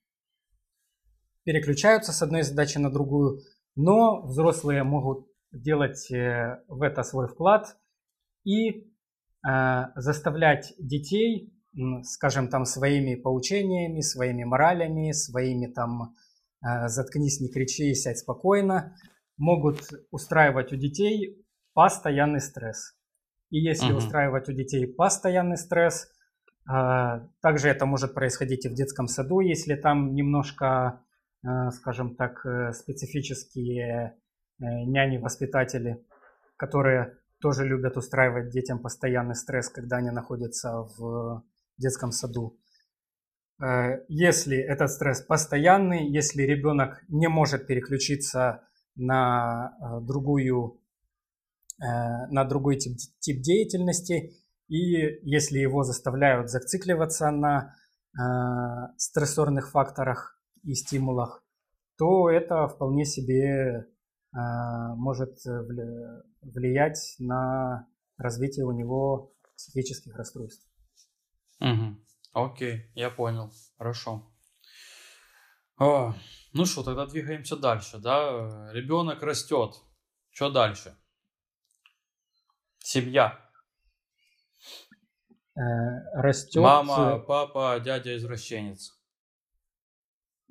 [1.46, 3.40] переключаются с одной задачи на другую,
[3.76, 7.78] но взрослые могут делать э, в это свой вклад
[8.44, 8.90] и
[9.96, 11.54] заставлять детей,
[12.04, 16.16] скажем там, своими поучениями, своими моралями, своими там
[16.62, 18.96] «заткнись, не кричи, сядь спокойно»,
[19.36, 19.82] могут
[20.12, 22.96] устраивать у детей постоянный стресс.
[23.50, 23.98] И если угу.
[23.98, 26.08] устраивать у детей постоянный стресс,
[26.66, 31.13] также это может происходить и в детском саду, если там немножко Э,
[31.72, 34.16] скажем так, э, специфические
[34.60, 36.06] э, няни-воспитатели,
[36.56, 41.44] которые тоже любят устраивать детям постоянный стресс, когда они находятся в
[41.78, 42.58] детском саду.
[44.08, 50.82] Если этот стресс постоянный, если ребенок не может переключиться на другую
[51.78, 54.32] на другой тип, тип деятельности,
[54.70, 57.76] и если его заставляют зацикливаться на
[58.98, 61.44] стрессорных факторах, и стимулах,
[61.98, 63.88] то это вполне себе
[64.32, 65.38] а, может
[66.42, 70.68] влиять на развитие у него психических расстройств.
[71.60, 71.98] Угу.
[72.34, 73.52] Окей, я понял.
[73.78, 74.30] Хорошо.
[75.78, 76.14] О,
[76.54, 78.72] ну что, тогда двигаемся дальше, да?
[78.72, 79.76] Ребенок растет.
[80.30, 80.96] Что дальше?
[82.80, 83.40] Семья.
[85.56, 85.62] Э,
[86.16, 86.62] растет.
[86.62, 89.00] Мама, папа, дядя извращенец.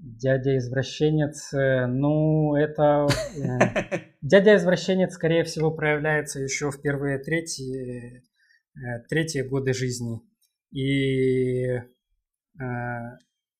[0.03, 3.07] Дядя-извращенец, э, ну, это...
[3.37, 8.25] Э, дядя-извращенец, скорее всего, проявляется еще в первые третьи,
[8.75, 10.21] э, третьи годы жизни.
[10.73, 11.81] И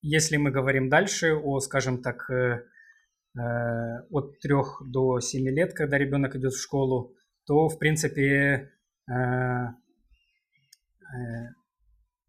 [0.01, 2.29] если мы говорим дальше о, скажем так,
[3.35, 4.53] от 3
[4.85, 8.71] до 7 лет, когда ребенок идет в школу, то, в принципе,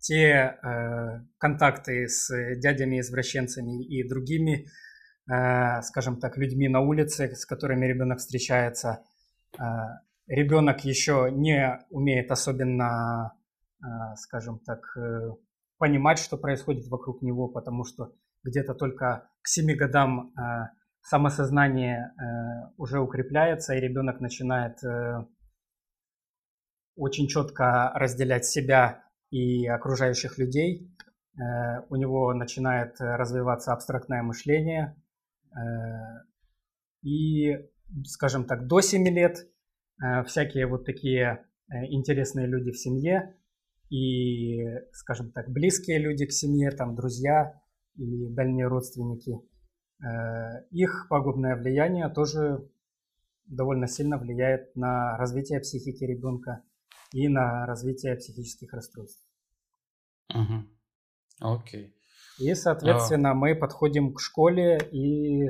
[0.04, 4.66] те э, контакты с дядями-извращенцами и другими,
[5.30, 9.02] э, скажем так, людьми на улице, с которыми ребенок встречается,
[9.58, 9.62] э,
[10.26, 13.32] ребенок еще не умеет особенно,
[13.80, 13.86] э,
[14.16, 15.30] скажем так, э,
[15.78, 18.12] понимать, что происходит вокруг него, потому что
[18.42, 20.68] где-то только к 7 годам э,
[21.00, 25.24] самосознание э, уже укрепляется, и ребенок начинает э,
[26.94, 30.94] очень четко разделять себя и окружающих людей.
[31.36, 34.96] Э, у него начинает развиваться абстрактное мышление.
[35.50, 36.24] Э,
[37.02, 37.58] и,
[38.04, 39.38] скажем так, до 7 лет
[40.02, 43.34] э, всякие вот такие интересные люди в семье
[43.88, 47.58] и, скажем так, близкие люди к семье, там друзья
[47.96, 49.40] и дальние родственники,
[50.70, 52.68] их пагубное влияние тоже
[53.46, 56.62] довольно сильно влияет на развитие психики ребенка
[57.14, 59.24] и на развитие психических расстройств.
[60.30, 60.68] Угу.
[61.40, 61.94] Окей.
[62.38, 63.34] И, соответственно, а...
[63.34, 65.48] мы подходим к школе и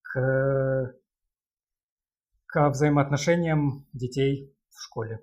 [0.00, 0.94] к,
[2.46, 5.20] к взаимоотношениям детей в школе.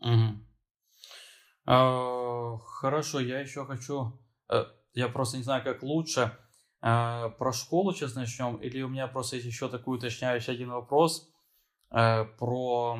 [0.00, 0.44] Угу.
[1.66, 6.36] А, хорошо, я еще хочу, э, я просто не знаю, как лучше,
[6.80, 11.30] а, про школу сейчас начнем, или у меня просто есть еще такой уточняющий один вопрос
[11.92, 12.98] э, про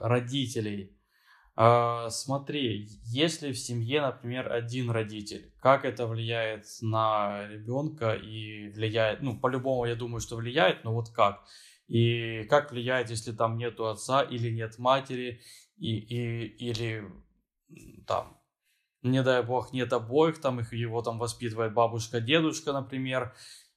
[0.00, 0.96] родителей.
[1.54, 9.20] А, смотри, если в семье, например, один родитель, как это влияет на ребенка и влияет,
[9.20, 11.44] ну, по-любому, я думаю, что влияет, но вот как?
[11.88, 15.42] И как влияет, если там нету отца или нет матери,
[15.76, 17.04] и, и, или
[18.06, 18.40] там,
[19.02, 23.34] не дай бог, нет обоих, там их его там воспитывает бабушка, дедушка, например,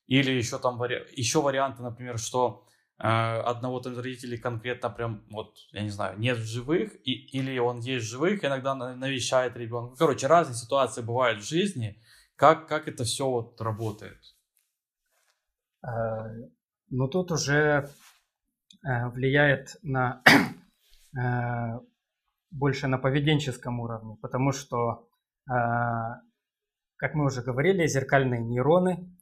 [0.08, 1.04] или еще там вари...
[1.18, 6.38] еще варианты, например, что Э, одного из родителей конкретно прям, вот, я не знаю, нет
[6.38, 9.98] в живых, и, или он есть в живых, иногда навещает ребенка.
[9.98, 12.02] Короче, разные ситуации бывают в жизни.
[12.38, 14.20] Как, как это все вот работает?
[15.86, 15.90] Э,
[16.90, 17.90] ну, тут уже
[18.84, 20.22] э, влияет на
[22.52, 25.08] больше на поведенческом уровне, потому что,
[25.46, 29.18] как мы уже говорили, зеркальные нейроны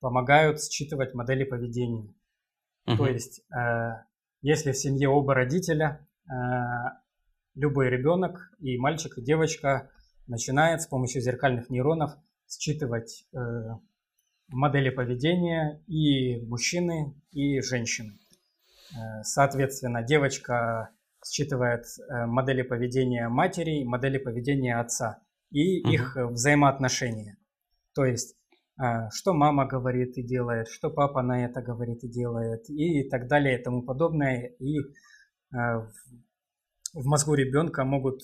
[0.00, 2.14] помогают считывать модели поведения.
[2.86, 2.96] Uh-huh.
[2.96, 4.02] То есть, э,
[4.42, 6.32] если в семье оба родителя, э,
[7.54, 9.90] любой ребенок, и мальчик, и девочка,
[10.26, 12.12] начинает с помощью зеркальных нейронов
[12.48, 13.38] считывать э,
[14.48, 18.18] модели поведения и мужчины, и женщины.
[19.22, 20.90] Соответственно, девочка
[21.24, 25.92] считывает модели поведения матери, модели поведения отца и uh-huh.
[25.92, 27.38] их взаимоотношения.
[27.94, 28.36] То есть,
[29.10, 33.58] что мама говорит и делает, что папа на это говорит и делает, и так далее
[33.58, 34.54] и тому подобное.
[34.58, 34.78] И
[35.50, 38.22] в мозгу ребенка могут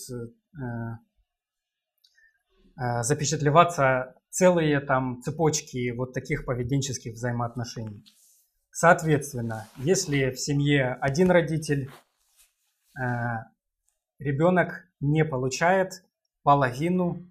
[2.77, 8.05] запечатлеваться целые там цепочки вот таких поведенческих взаимоотношений.
[8.71, 11.91] Соответственно, если в семье один родитель,
[12.97, 13.03] э,
[14.19, 16.05] ребенок не получает
[16.45, 17.29] половину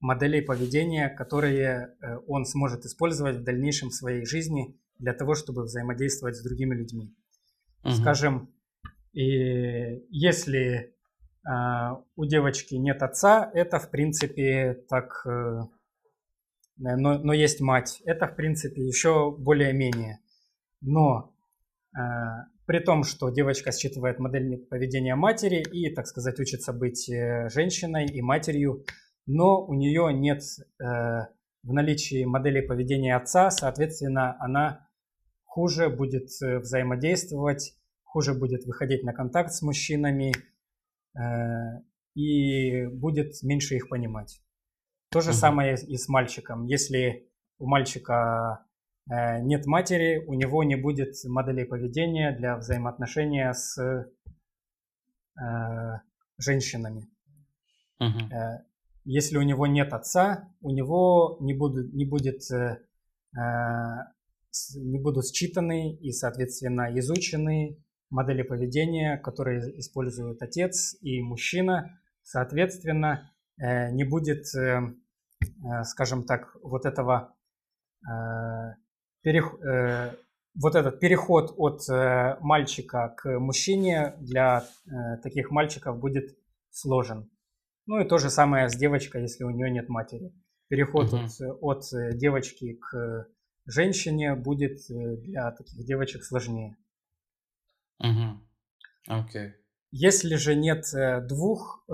[0.00, 5.64] моделей поведения, которые э, он сможет использовать в дальнейшем в своей жизни для того, чтобы
[5.64, 7.14] взаимодействовать с другими людьми.
[7.84, 7.92] Угу.
[7.92, 8.52] Скажем,
[9.12, 11.50] и если э,
[12.16, 15.60] у девочки нет отца, это в принципе так, э,
[16.76, 20.20] но, но есть мать, это в принципе еще более-менее.
[20.80, 21.34] Но
[21.96, 22.00] э,
[22.66, 28.06] при том, что девочка считывает модель поведения матери и, так сказать, учится быть э, женщиной
[28.06, 28.84] и матерью,
[29.28, 30.42] но у нее нет
[30.80, 30.84] э,
[31.62, 34.88] в наличии модели поведения отца, соответственно, она
[35.44, 40.32] хуже будет э, взаимодействовать, хуже будет выходить на контакт с мужчинами
[41.16, 41.82] э,
[42.14, 44.42] и будет меньше их понимать.
[45.10, 45.36] То же угу.
[45.36, 46.64] самое и с мальчиком.
[46.64, 48.66] Если у мальчика
[49.10, 53.78] Э, нет матери, у него не будет моделей поведения для взаимоотношения с
[55.40, 56.00] э,
[56.38, 57.08] женщинами.
[58.00, 58.58] Uh-huh.
[59.08, 62.78] Э, если у него нет отца, у него не, будут, не, будет, э,
[64.74, 71.98] не будут считаны и, соответственно, изучены модели поведения, которые используют отец и мужчина.
[72.22, 74.80] Соответственно, э, не будет, э,
[75.40, 77.34] э, скажем так, вот этого
[79.22, 80.14] перех, э,
[80.54, 86.36] вот этот переход от э, мальчика к мужчине для э, таких мальчиков будет
[86.70, 87.28] сложен.
[87.88, 90.32] Ну и то же самое с девочкой, если у нее нет матери.
[90.68, 91.22] Переход угу.
[91.62, 93.26] от, от девочки к
[93.64, 96.76] женщине будет для таких девочек сложнее.
[97.98, 98.40] Угу.
[99.08, 99.46] Окей.
[99.46, 99.52] Okay.
[99.90, 100.84] Если же нет
[101.26, 101.92] двух э,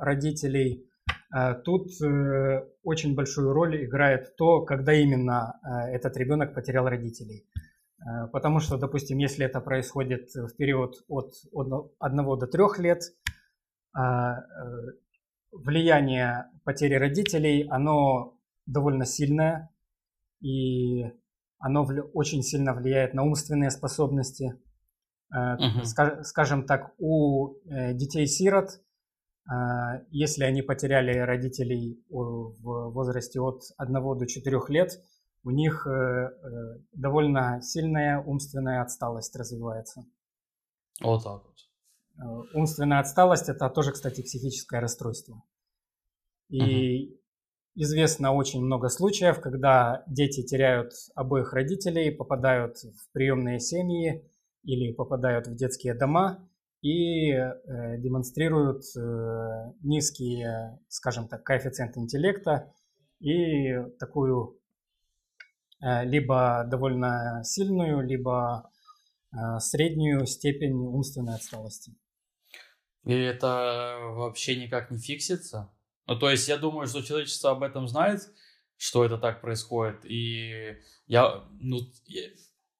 [0.00, 0.90] родителей,
[1.30, 7.46] а тут э, очень большую роль играет то, когда именно э, этот ребенок потерял родителей.
[8.00, 13.02] Э, потому что, допустим, если это происходит в период от 1 до 3 лет,
[13.92, 14.42] а,
[15.64, 18.34] влияние потери родителей, оно
[18.66, 19.70] довольно сильное,
[20.40, 21.04] и
[21.58, 24.60] оно очень сильно влияет на умственные способности.
[25.30, 25.84] Угу.
[26.22, 28.80] Скажем так, у детей-сирот
[29.48, 35.00] а, если они потеряли родителей в возрасте от 1 до 4 лет,
[35.44, 36.28] у них э, э,
[36.92, 40.04] довольно сильная умственная отсталость развивается.
[41.00, 41.56] Вот так вот.
[42.18, 45.42] Э, умственная отсталость это тоже, кстати, психическое расстройство.
[46.48, 47.20] И угу.
[47.74, 54.24] известно очень много случаев, когда дети теряют обоих родителей, попадают в приемные семьи
[54.62, 56.48] или попадают в детские дома,
[56.82, 60.44] и э, демонстрируют э, низкий,
[60.88, 62.72] скажем так, коэффициент интеллекта
[63.18, 64.60] и такую
[65.82, 68.70] э, либо довольно сильную, либо
[69.32, 71.92] э, среднюю степень умственной отсталости.
[73.06, 75.72] И это вообще никак не фиксится?
[76.06, 78.20] Ну, то есть я думаю, что человечество об этом знает,
[78.76, 80.04] что это так происходит.
[80.04, 80.76] И
[81.06, 81.78] я, ну,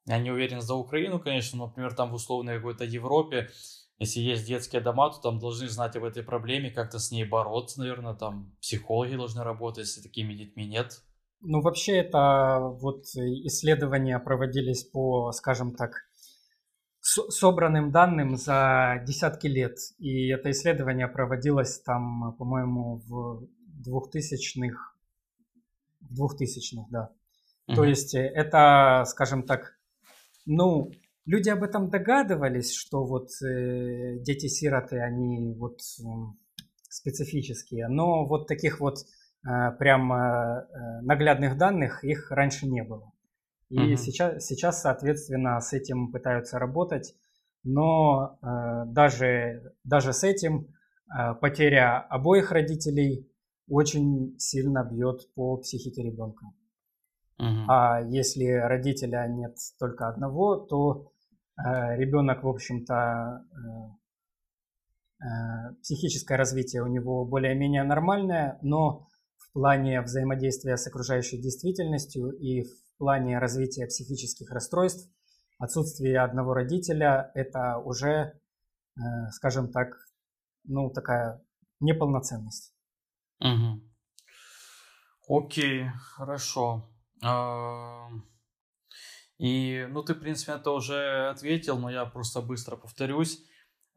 [0.05, 3.51] я, не уверен за Украину, конечно, но, например, там в условной какой-то Европе
[3.99, 7.81] если есть детские дома, то там должны знать об этой проблеме, как-то с ней бороться,
[7.81, 11.01] наверное, там психологи должны работать, если такими детьми нет.
[11.41, 16.06] Ну, вообще, это вот исследования проводились по, скажем так,
[17.07, 19.79] собранным данным за десятки лет.
[19.99, 23.49] И это исследование проводилось там, по-моему, в
[23.87, 24.95] 2000-х,
[26.01, 27.11] в 2000-х, да.
[27.69, 27.77] Угу.
[27.77, 29.79] То есть это, скажем так,
[30.45, 30.91] ну,
[31.27, 36.05] Люди об этом догадывались, что вот э, дети-сироты, они вот э,
[36.89, 43.11] специфические, но вот таких вот э, прям э, наглядных данных их раньше не было.
[43.69, 43.97] И uh-huh.
[43.97, 47.15] сейчас, сейчас, соответственно, с этим пытаются работать,
[47.65, 50.69] но э, даже, даже с этим
[51.09, 53.29] э, потеря обоих родителей
[53.69, 56.47] очень сильно бьет по психике ребенка.
[57.39, 57.65] Угу.
[57.69, 61.13] А если родителя нет только одного, то
[61.59, 63.45] э, ребенок, в общем-то,
[65.21, 72.31] э, э, психическое развитие у него более-менее нормальное, но в плане взаимодействия с окружающей действительностью
[72.31, 75.11] и в плане развития психических расстройств
[75.59, 78.09] отсутствие одного родителя– это уже,
[78.97, 79.01] э,
[79.33, 79.89] скажем так,
[80.65, 81.43] ну, такая
[81.81, 82.75] неполноценность.
[83.41, 83.83] Угу.
[85.29, 86.89] Окей, хорошо.
[89.39, 93.43] И, ну, ты, в принципе, это уже ответил, но я просто быстро повторюсь.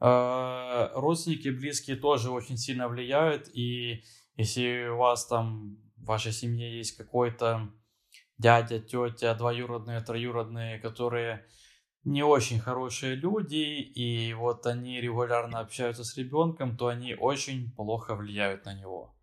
[0.02, 4.04] А, родственники близкие тоже очень сильно влияют, и
[4.36, 7.72] если у вас там в вашей семье есть какой-то
[8.40, 11.46] дядя, тетя, двоюродные, троюродные, которые
[12.04, 18.16] не очень хорошие люди, и вот они регулярно общаются с ребенком, то они очень плохо
[18.16, 19.16] влияют на него.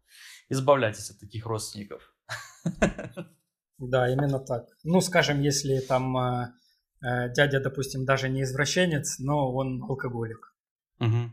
[0.49, 2.15] Избавляйтесь от таких родственников.
[3.79, 4.65] Да, именно так.
[4.85, 6.53] Ну, скажем, если там э,
[7.03, 10.55] э, дядя, допустим, даже не извращенец, но он алкоголик.
[10.99, 11.33] Угу.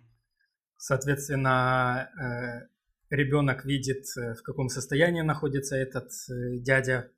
[0.77, 2.67] Соответственно, э,
[3.09, 7.11] ребенок видит, э, в каком состоянии находится этот э, дядя,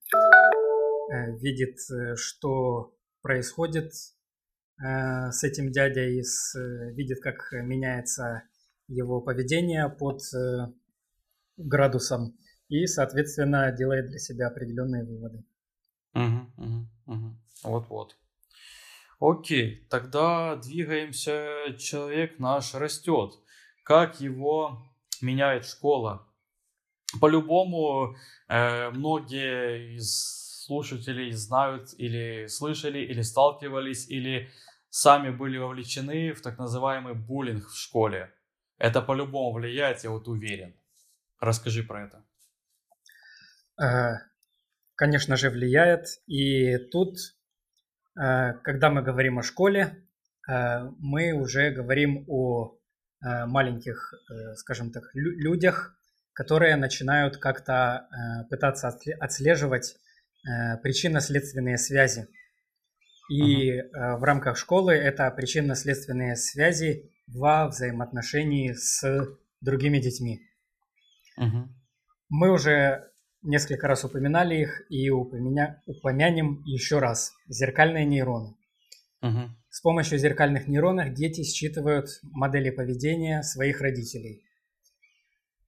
[1.40, 3.92] видит, э, что происходит
[4.84, 8.44] э, с этим дядей, с, э, видит, как меняется
[8.88, 10.68] его поведение под э,
[11.58, 12.38] градусом
[12.70, 15.44] и, соответственно, делает для себя определенные выводы.
[17.64, 18.16] Вот-вот.
[19.20, 21.76] Окей, тогда двигаемся.
[21.80, 23.34] Человек наш растет.
[23.84, 24.84] Как его
[25.22, 26.28] меняет школа?
[27.20, 28.16] По-любому
[28.48, 34.50] э, многие из слушателей знают или слышали, или сталкивались, или
[34.90, 38.34] сами были вовлечены в так называемый буллинг в школе.
[38.78, 40.74] Это по-любому влияет, я вот уверен.
[41.40, 42.24] Расскажи про это.
[43.82, 44.18] Э,
[44.96, 46.06] конечно же, влияет.
[46.28, 47.18] И тут,
[48.20, 49.82] э, когда мы говорим о школе,
[50.50, 52.78] э, мы уже говорим о
[53.48, 54.14] маленьких,
[54.56, 55.98] скажем так, людях,
[56.34, 58.08] которые начинают как-то
[58.52, 58.90] пытаться
[59.20, 59.98] отслеживать
[60.84, 62.28] причинно-следственные связи.
[63.30, 64.18] И uh-huh.
[64.18, 69.04] в рамках школы это причинно-следственные связи во взаимоотношении с
[69.62, 70.42] другими детьми.
[71.40, 71.68] Uh-huh.
[72.30, 73.10] Мы уже
[73.46, 75.82] несколько раз упоминали их и упомя...
[75.86, 77.34] упомянем еще раз.
[77.48, 78.56] Зеркальные нейроны.
[79.22, 79.50] Угу.
[79.70, 84.44] С помощью зеркальных нейронов дети считывают модели поведения своих родителей.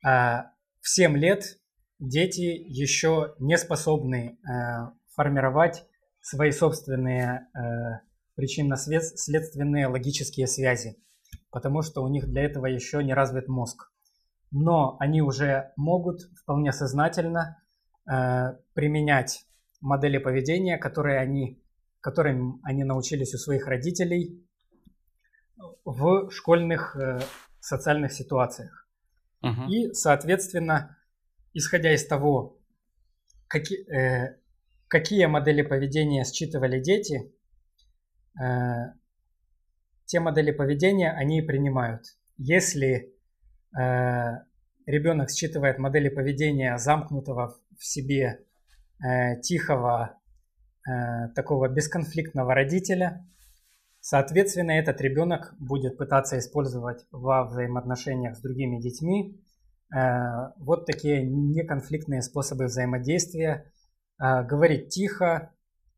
[0.03, 0.51] А
[0.81, 1.57] в 7 лет
[1.99, 5.85] дети еще не способны э, формировать
[6.21, 7.59] свои собственные э,
[8.35, 10.97] причинно-следственные логические связи,
[11.51, 13.91] потому что у них для этого еще не развит мозг.
[14.51, 17.57] Но они уже могут вполне сознательно
[18.09, 19.45] Э, применять
[19.81, 21.61] модели поведения, которые они,
[21.99, 24.47] которым они научились у своих родителей
[25.83, 27.19] в школьных э,
[27.59, 28.87] социальных ситуациях.
[29.43, 29.67] Uh-huh.
[29.67, 30.96] И, соответственно,
[31.53, 32.59] исходя из того,
[33.47, 34.37] какие, э,
[34.87, 37.33] какие модели поведения считывали дети,
[38.41, 38.93] э,
[40.05, 42.03] те модели поведения они принимают.
[42.37, 43.13] Если
[43.77, 44.37] э,
[44.85, 48.45] ребенок считывает модели поведения замкнутого в себе
[49.03, 50.17] э, тихого,
[50.87, 53.25] э, такого бесконфликтного родителя.
[53.99, 59.43] Соответственно, этот ребенок будет пытаться использовать во взаимоотношениях с другими детьми
[59.89, 63.71] вот такие неконфликтные способы взаимодействия.
[64.19, 65.53] Э, говорить тихо,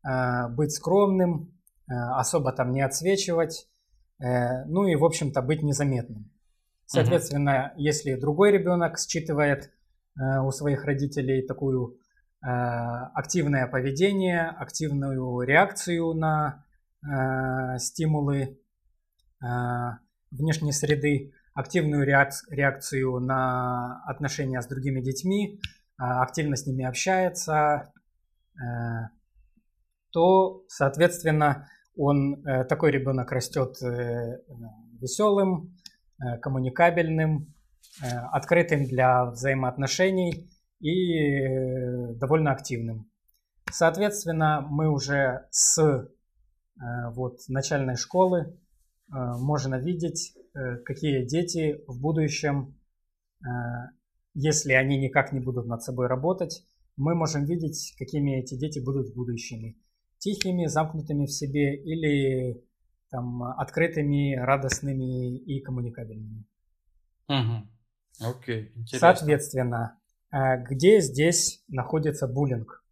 [0.06, 3.66] э, быть скромным, э, особо там не отсвечивать,
[4.20, 6.30] э, ну и, в общем-то, быть незаметным.
[6.86, 7.82] Соответственно, угу.
[7.82, 9.70] если другой ребенок считывает
[10.18, 11.98] Э, у своих родителей такую
[12.44, 16.64] э, активное поведение, активную реакцию на
[17.02, 18.58] э, стимулы
[20.30, 25.60] внешней среды, активную реакцию на отношения с другими детьми,
[25.96, 27.92] активно с ними общается,
[30.12, 33.76] то, соответственно, он, такой ребенок растет
[35.00, 35.76] веселым,
[36.40, 37.54] коммуникабельным,
[38.02, 40.48] Э, открытым для взаимоотношений
[40.80, 43.10] и э, довольно активным.
[43.70, 46.06] Соответственно, мы уже с э,
[47.10, 48.56] вот, начальной школы
[49.12, 50.36] можно видеть,
[50.84, 52.78] какие дети в будущем,
[54.34, 56.64] если они никак не будут над собой работать,
[56.96, 59.76] мы можем видеть, какими эти дети будут в будущем.
[60.18, 62.62] Тихими, замкнутыми в себе или
[63.10, 66.44] там, открытыми, радостными и коммуникабельными.
[67.28, 68.28] Угу.
[68.28, 68.98] Окей, интересно.
[68.98, 69.98] Соответственно,
[70.30, 72.84] э, где здесь находится буллинг?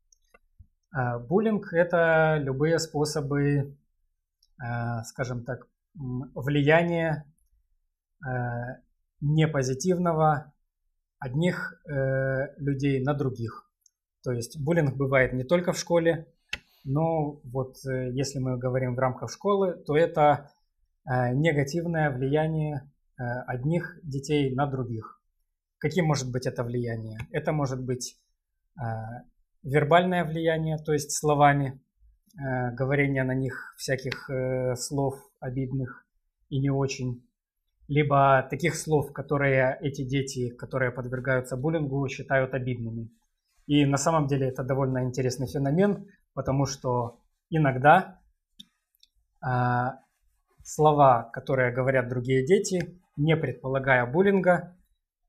[0.97, 3.77] Э, буллинг– это любые способы,
[5.05, 7.25] скажем так, влияния
[9.21, 10.53] непозитивного
[11.19, 11.81] одних
[12.57, 13.71] людей на других.
[14.23, 16.27] То есть буллинг бывает не только в школе,
[16.85, 20.51] но вот если мы говорим в рамках школы, то это
[21.07, 22.91] негативное влияние
[23.47, 25.19] одних детей на других.
[25.79, 27.19] Каким может быть это влияние?
[27.31, 28.19] Это может быть
[28.77, 28.83] э,
[29.63, 31.81] вербальное влияние, то есть словами,
[32.35, 36.05] э, говорение на них всяких э, слов обидных
[36.49, 37.28] и не очень,
[37.89, 43.11] либо таких слов, которые эти дети, которые подвергаются буллингу, считают обидными.
[43.67, 47.21] И на самом деле это довольно интересный феномен, потому что
[47.51, 48.21] иногда
[49.45, 49.49] э,
[50.63, 54.79] слова, которые говорят другие дети, не предполагая буллинга,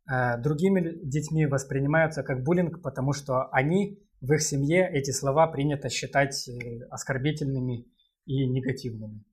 [0.10, 5.90] Э, другими детьми воспринимаются как буллинг, потому что они в их семье эти слова принято
[5.90, 7.86] считать э, оскорбительными
[8.26, 9.24] и негативными.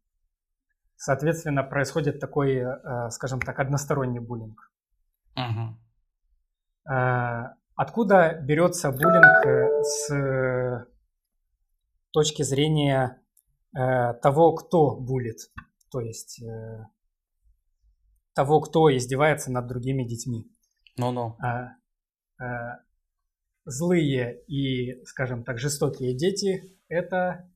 [0.97, 4.73] Соответственно, происходит такой, э, скажем так, односторонний буллинг.
[5.37, 5.77] Угу.
[7.75, 10.87] Откуда берется буллинг с
[12.13, 13.21] точки зрения
[13.73, 15.51] того, кто булит,
[15.91, 16.43] то есть
[18.35, 20.51] того, кто издевается над другими детьми?
[20.97, 21.37] Ну-ну.
[23.67, 27.51] Злые и, скажем так, жестокие дети– это,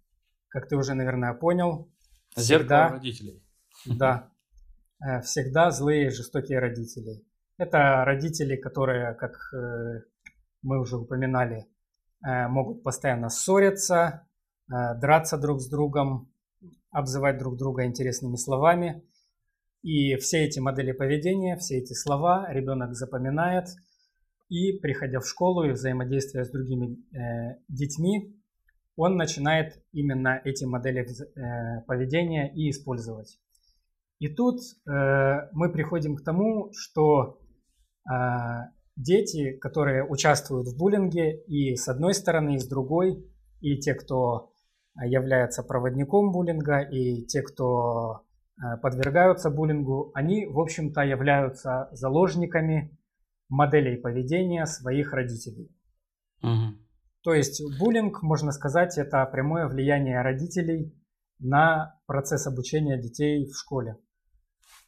[0.48, 1.88] как ты уже, наверное, понял,
[2.36, 3.42] Зеркало родителей.
[3.86, 4.30] Да,
[5.00, 7.24] э, всегда злые жестокие родители.
[7.56, 10.02] Это родители, которые, как э,
[10.62, 11.66] мы уже упоминали,
[12.24, 14.26] э, могут постоянно ссориться,
[14.68, 16.32] драться друг с другом,
[16.92, 19.02] обзывать друг друга интересными словами.
[19.82, 23.66] И все эти модели поведения, все эти слова ребенок запоминает,
[24.48, 28.39] и приходя в школу и взаимодействуя с другими э, детьми,
[29.00, 33.38] он начинает именно эти модели э, поведения и использовать.
[34.18, 37.40] И тут э, мы приходим к тому, что
[38.06, 38.12] э,
[38.96, 43.24] дети, которые участвуют в буллинге, и с одной стороны, и с другой,
[43.62, 44.52] и те, кто
[45.02, 48.26] является проводником буллинга, и те, кто
[48.82, 52.98] подвергаются буллингу, они, в общем-то, являются заложниками
[53.48, 55.74] моделей поведения своих родителей.
[56.42, 56.79] Угу.
[57.22, 60.94] То есть буллинг, можно сказать, это прямое влияние родителей
[61.38, 63.96] на процесс обучения детей в школе.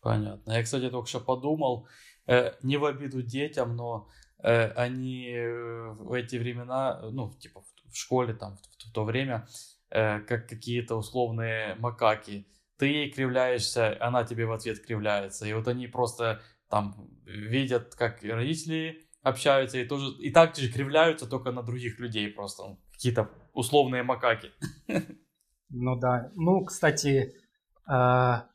[0.00, 0.52] Понятно.
[0.52, 1.86] Я, кстати, только что подумал,
[2.26, 4.08] э, не в обиду детям, но
[4.42, 9.04] э, они э, в эти времена, ну, типа в, в школе, там, в, в то
[9.04, 9.46] время,
[9.90, 12.46] э, как какие-то условные макаки,
[12.78, 15.46] ты ей кривляешься, она тебе в ответ кривляется.
[15.46, 21.26] И вот они просто там видят, как родители общаются, и тоже и так же кривляются,
[21.26, 22.62] только на других людей просто.
[22.64, 24.50] Ну, какие-то условные макаки.
[25.74, 26.30] Ну да.
[26.34, 27.34] Ну, кстати,
[27.86, 28.46] а,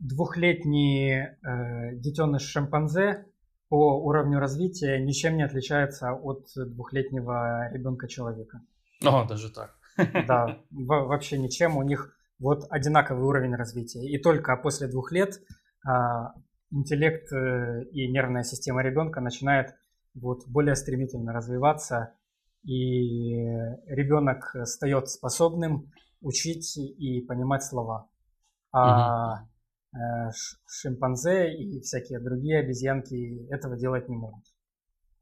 [0.00, 3.26] двухлетний э, детеныш шимпанзе
[3.68, 8.60] по уровню развития ничем не отличается от двухлетнего ребенка человека.
[9.04, 9.76] О, даже так.
[10.26, 11.76] Да, вообще ничем.
[11.76, 14.04] У них вот одинаковый уровень развития.
[14.04, 15.40] И только после двух лет
[15.86, 16.34] а,
[16.72, 19.76] интеллект э, и нервная система ребенка начинает
[20.14, 22.14] вот более стремительно развиваться,
[22.64, 23.34] и
[23.86, 25.90] ребенок стает способным
[26.20, 28.08] учить и понимать слова.
[28.72, 30.32] А угу.
[30.66, 34.44] шимпанзе и всякие другие обезьянки этого делать не могут.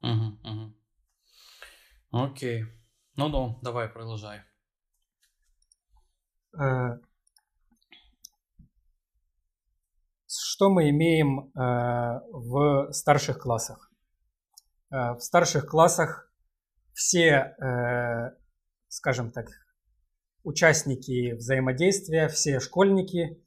[0.03, 0.75] Угу, угу.
[2.13, 2.65] Окей.
[3.17, 4.43] Ну-ну, давай, продолжай.
[6.59, 6.99] Э,
[10.27, 13.90] что мы имеем э, в старших классах?
[14.91, 16.31] Э, в старших классах
[16.93, 18.31] все, э,
[18.89, 19.47] скажем так,
[20.43, 23.45] участники взаимодействия, все школьники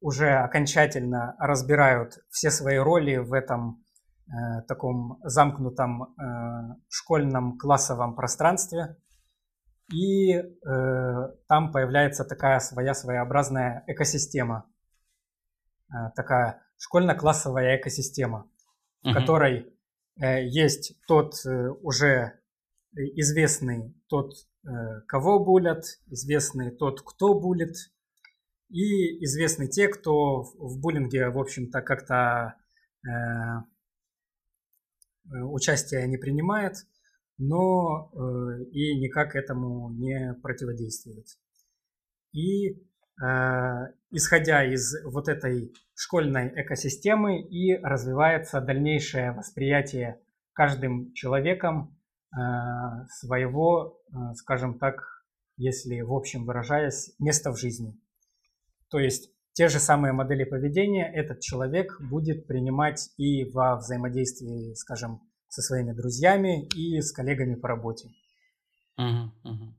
[0.00, 3.84] уже окончательно разбирают все свои роли в этом
[4.66, 6.16] таком замкнутом
[6.88, 8.96] школьном классовом пространстве.
[9.92, 10.42] И
[11.48, 14.66] там появляется такая своя своеобразная экосистема–
[15.92, 18.48] Э, такая школьно-классовая экосистема,
[19.02, 19.14] в угу.
[19.14, 19.71] которой э,
[20.16, 22.40] есть тот э, уже
[22.94, 24.34] известный тот,
[25.08, 27.74] кого булят, известный тот, кто булит,
[28.68, 32.56] и известны те, кто в буллинге, в общем-то, как-то
[33.04, 33.08] э,
[35.42, 36.76] участие не принимает,
[37.38, 41.26] но э, и никак этому не противодействует.
[42.32, 42.91] И Э,
[44.10, 50.20] исходя из вот этой школьной экосистемы и развивается дальнейшее восприятие
[50.52, 51.96] каждым человеком
[52.32, 52.36] э,
[53.08, 55.02] своего, э, скажем так,
[55.56, 57.98] если в общем выражаясь, место в жизни.
[58.90, 65.20] То есть те же самые модели поведения этот человек будет принимать и во взаимодействии, скажем,
[65.48, 68.08] со своими друзьями и с коллегами по работе.
[68.96, 69.74] Угу, угу.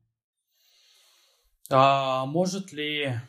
[1.70, 3.20] А может ли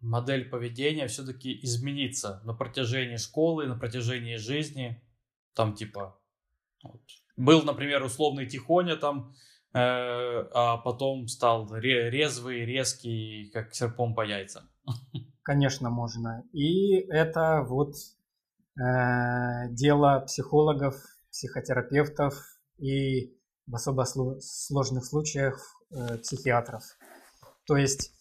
[0.00, 5.02] модель поведения все-таки измениться на протяжении школы, на протяжении жизни?
[5.54, 6.18] Там типа
[6.82, 7.02] вот.
[7.36, 9.34] был, например, условный тихоня там,
[9.74, 14.68] э, а потом стал резвый, резкий, как серпом по яйцам.
[15.42, 16.44] Конечно, можно.
[16.52, 17.94] И это вот
[18.76, 20.94] э, дело психологов,
[21.30, 22.34] психотерапевтов
[22.78, 23.36] и
[23.66, 26.82] в особо сложных случаях э, психиатров.
[27.66, 28.12] То есть,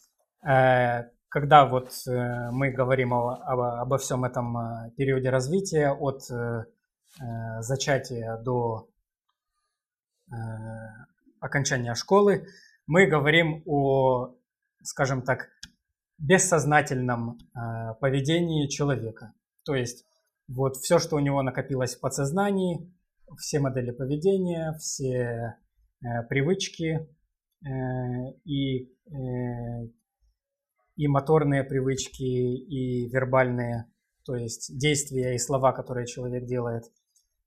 [0.48, 3.36] э, когда вот э, мы говорим о,
[3.82, 6.24] обо, всем этом э, периоде развития, от
[7.60, 8.88] зачатия до
[11.42, 12.48] окончания школы,
[12.88, 14.34] мы говорим о,
[14.82, 15.50] скажем так,
[16.18, 17.38] бессознательном
[18.00, 19.34] поведении человека.
[19.66, 20.06] То есть
[20.48, 22.90] вот все, что у него накопилось в подсознании,
[23.38, 25.58] все модели поведения, все
[26.30, 27.10] привычки
[27.64, 29.88] и, э,
[30.96, 33.86] и моторные привычки, и вербальные,
[34.26, 36.84] то есть действия и слова, которые человек делает,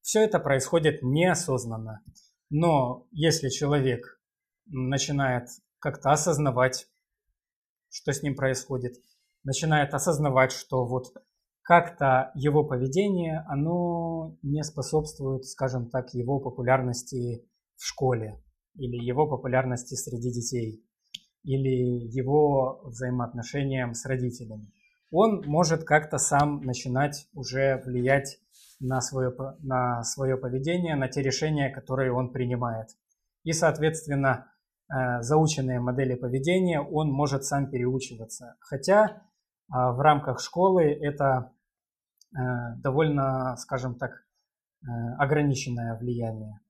[0.01, 2.03] все это происходит неосознанно.
[2.51, 4.21] Но если человек
[4.67, 5.49] начинает
[5.79, 6.87] как-то осознавать
[7.95, 8.97] что с ним происходит,
[9.45, 11.15] начинает осознавать, что вот
[11.63, 18.43] как-то его поведение, оно не способствует, скажем так, его популярности в школе
[18.75, 20.85] или его популярности среди детей
[21.43, 24.73] или его взаимоотношениям с родителями.
[25.11, 28.39] Он может как-то сам начинать уже влиять
[28.81, 32.89] на свое, на свое поведение, на те решения, которые он принимает.
[33.43, 34.47] И, соответственно,
[34.93, 38.57] Э, заученные модели поведения, он может сам переучиваться.
[38.61, 39.23] Хотя
[39.71, 41.53] а, в рамках школы это
[42.37, 42.39] э,
[42.83, 44.87] довольно, скажем так, э,
[45.19, 46.61] ограниченное влияние.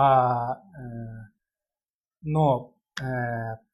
[0.00, 0.62] А,
[2.22, 2.76] но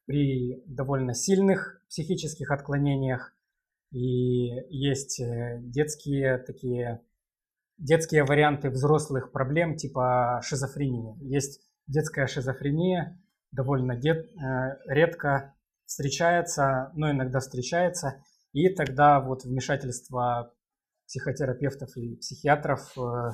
[0.05, 3.35] при довольно сильных психических отклонениях
[3.91, 5.21] и есть
[5.61, 7.01] детские такие
[7.77, 11.17] детские варианты взрослых проблем типа шизофрении.
[11.21, 13.21] Есть детская шизофрения,
[13.51, 15.53] довольно дед, э, редко
[15.85, 18.23] встречается, но иногда встречается.
[18.53, 20.53] И тогда вот вмешательство
[21.05, 23.31] психотерапевтов и психиатров э,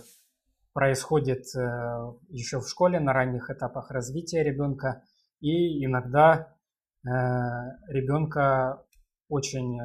[0.73, 5.03] происходит э, еще в школе на ранних этапах развития ребенка.
[5.39, 6.55] И иногда
[7.03, 8.85] ребенка
[9.27, 9.79] очень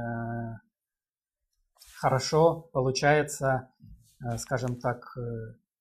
[1.99, 3.71] хорошо получается,
[4.37, 5.17] скажем так,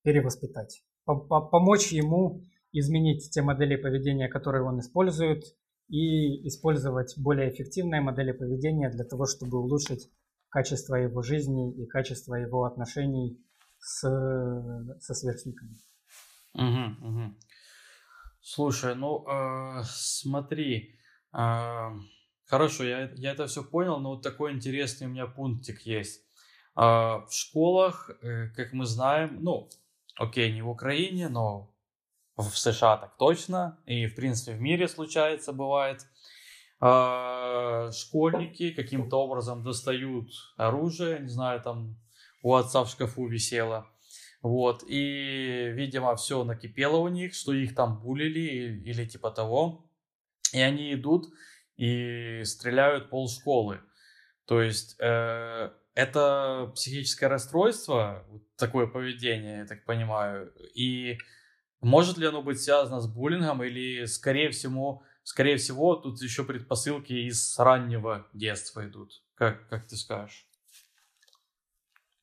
[0.02, 0.82] перевоспитать.
[1.04, 2.40] Помочь ему
[2.72, 5.44] изменить те модели поведения, которые он использует,
[5.88, 10.10] и использовать более эффективные модели поведения для того, чтобы улучшить
[10.48, 13.40] качество его жизни и качество его отношений
[13.78, 14.00] с,
[15.00, 15.76] со сверстниками.
[16.54, 17.34] Угу, угу.
[18.40, 20.98] Слушай, ну э, смотри,
[21.32, 21.90] э,
[22.44, 26.24] хорошо, я, я это все понял, но вот такой интересный у меня пунктик есть.
[26.76, 29.68] Э, в школах, э, как мы знаем, ну,
[30.16, 31.74] окей, не в Украине, но
[32.36, 36.06] в США так точно, и в принципе в мире случается, бывает.
[36.78, 41.96] А, школьники каким-то образом достают оружие, не знаю, там
[42.42, 43.90] у отца в шкафу висело.
[44.42, 49.90] Вот, и, видимо, все накипело у них, что их там булили или типа того.
[50.52, 51.26] И они идут
[51.76, 53.80] и стреляют пол школы.
[54.46, 58.24] То есть э, это психическое расстройство,
[58.56, 60.52] такое поведение, я так понимаю.
[60.74, 61.18] И
[61.80, 67.12] может ли оно быть связано с буллингом или, скорее всего, скорее всего, тут еще предпосылки
[67.12, 69.24] из раннего детства идут?
[69.34, 70.45] Как, как ты скажешь?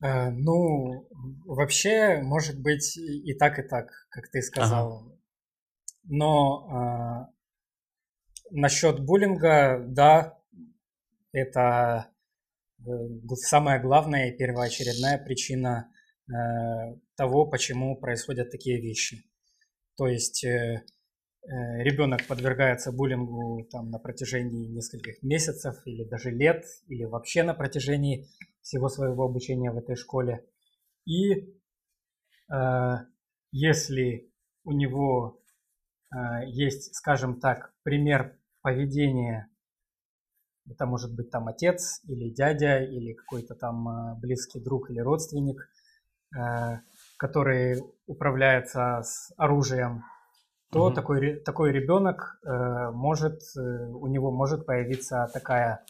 [0.04, 1.08] Э, ну,
[1.46, 4.98] вообще, может быть и так, и так, как ты сказал.
[4.98, 5.18] Ага.
[6.04, 7.34] Но э,
[8.50, 10.38] насчет буллинга, да,
[11.32, 12.10] это
[12.80, 12.82] э,
[13.36, 15.90] самая главная и первоочередная причина
[16.28, 16.32] э,
[17.16, 19.24] того, почему происходят такие вещи.
[19.96, 20.82] То есть э, э,
[21.46, 28.26] ребенок подвергается буллингу там, на протяжении нескольких месяцев или даже лет, или вообще на протяжении
[28.62, 30.44] всего своего обучения в этой школе.
[31.04, 31.54] И
[32.50, 32.94] э,
[33.52, 34.32] если
[34.64, 35.40] у него
[36.10, 39.48] э, есть, скажем так, пример поведения,
[40.66, 45.60] это может быть там отец или дядя или какой-то там э, близкий друг или родственник,
[46.34, 46.78] э,
[47.18, 50.04] который управляется с оружием,
[50.74, 50.94] то угу.
[50.94, 55.84] такой, такой ребенок э, может, э, у него может появиться такая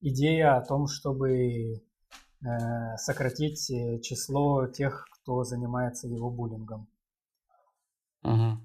[0.00, 6.88] идея о том, чтобы э, сократить э, число тех, кто занимается его буллингом.
[8.24, 8.58] Угу.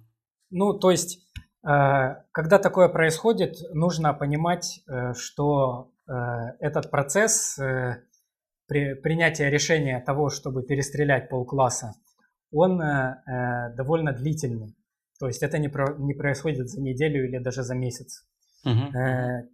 [0.52, 1.20] Ну, то есть,
[1.68, 6.14] э, когда такое происходит, нужно понимать, э, что э,
[6.62, 8.04] этот процесс э,
[8.68, 11.92] при, принятия решения того, чтобы перестрелять полкласса,
[12.54, 14.78] он э, э, довольно длительный.
[15.20, 18.26] То есть это не, про, не происходит за неделю или даже за месяц.
[18.64, 18.98] Угу.
[18.98, 19.48] Э,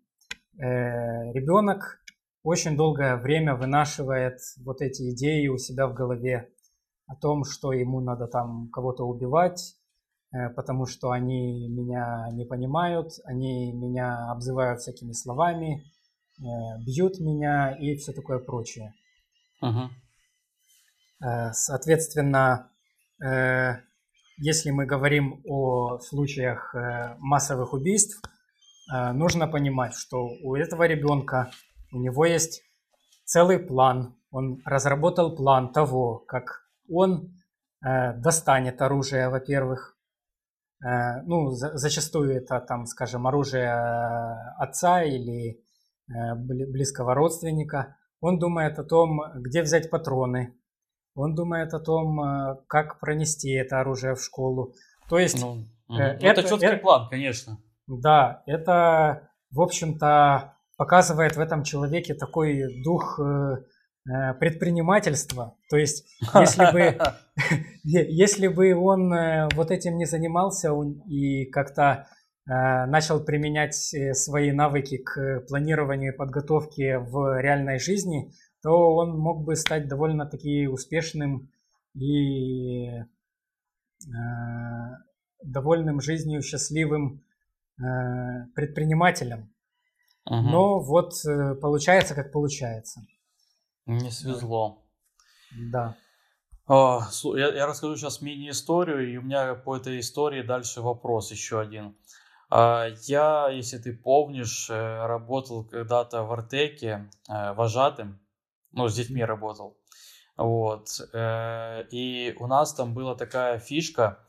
[0.59, 2.01] э, ребенок
[2.43, 6.49] очень долгое время вынашивает вот эти идеи у себя в голове
[7.07, 9.76] о том, что ему надо там кого-то убивать,
[10.34, 15.86] э, потому что они меня не понимают, они меня обзывают всякими словами,
[16.39, 16.43] э,
[16.86, 18.93] бьют меня и все такое прочее.
[19.61, 19.89] Угу.
[21.53, 22.70] Соответственно,
[24.38, 26.73] если мы говорим о случаях
[27.19, 28.21] массовых убийств,
[28.91, 31.51] нужно понимать, что у этого ребенка
[31.91, 32.63] у него есть
[33.25, 34.15] целый план.
[34.31, 37.34] Он разработал план того, как он
[37.86, 39.97] э, достанет оружие, во-первых.
[40.84, 43.71] Э, ну, за, зачастую это, там, скажем, оружие
[44.57, 47.97] отца или э, близкого родственника.
[48.19, 50.57] Он думает о том, где взять патроны.
[51.16, 54.74] Он думает о том, э, как пронести это оружие в школу.
[55.09, 55.39] То есть...
[55.41, 55.97] Ну, угу.
[55.97, 57.59] это, это четкий это, план, конечно.
[57.88, 63.64] Да, это, в общем-то, показывает в этом человеке такой дух э,
[64.39, 65.55] предпринимательства.
[65.70, 66.97] То есть, если бы,
[67.84, 69.14] если бы он
[69.55, 70.72] вот этим не занимался
[71.07, 72.07] и как-то
[72.45, 73.74] начал применять
[74.14, 78.34] свои навыки к планированию и подготовке в реальной жизни,
[78.64, 81.51] то он мог бы стать довольно-таки успешным
[81.93, 82.89] и
[85.43, 87.24] довольным жизнью, счастливым
[88.55, 89.53] предпринимателем.
[90.26, 90.36] Угу.
[90.36, 93.01] Но вот э, получается, как получается.
[93.86, 94.82] Не свезло.
[95.51, 95.95] Да.
[96.66, 97.01] О,
[97.36, 101.97] я, я расскажу сейчас мини-историю, и у меня по этой истории дальше вопрос еще один.
[102.49, 108.20] А, я, если ты помнишь, э, работал когда-то в Артеке э, вожатым,
[108.74, 109.78] ну, с детьми работал.
[110.36, 110.88] Вот.
[111.91, 114.19] И у нас там была такая фишка.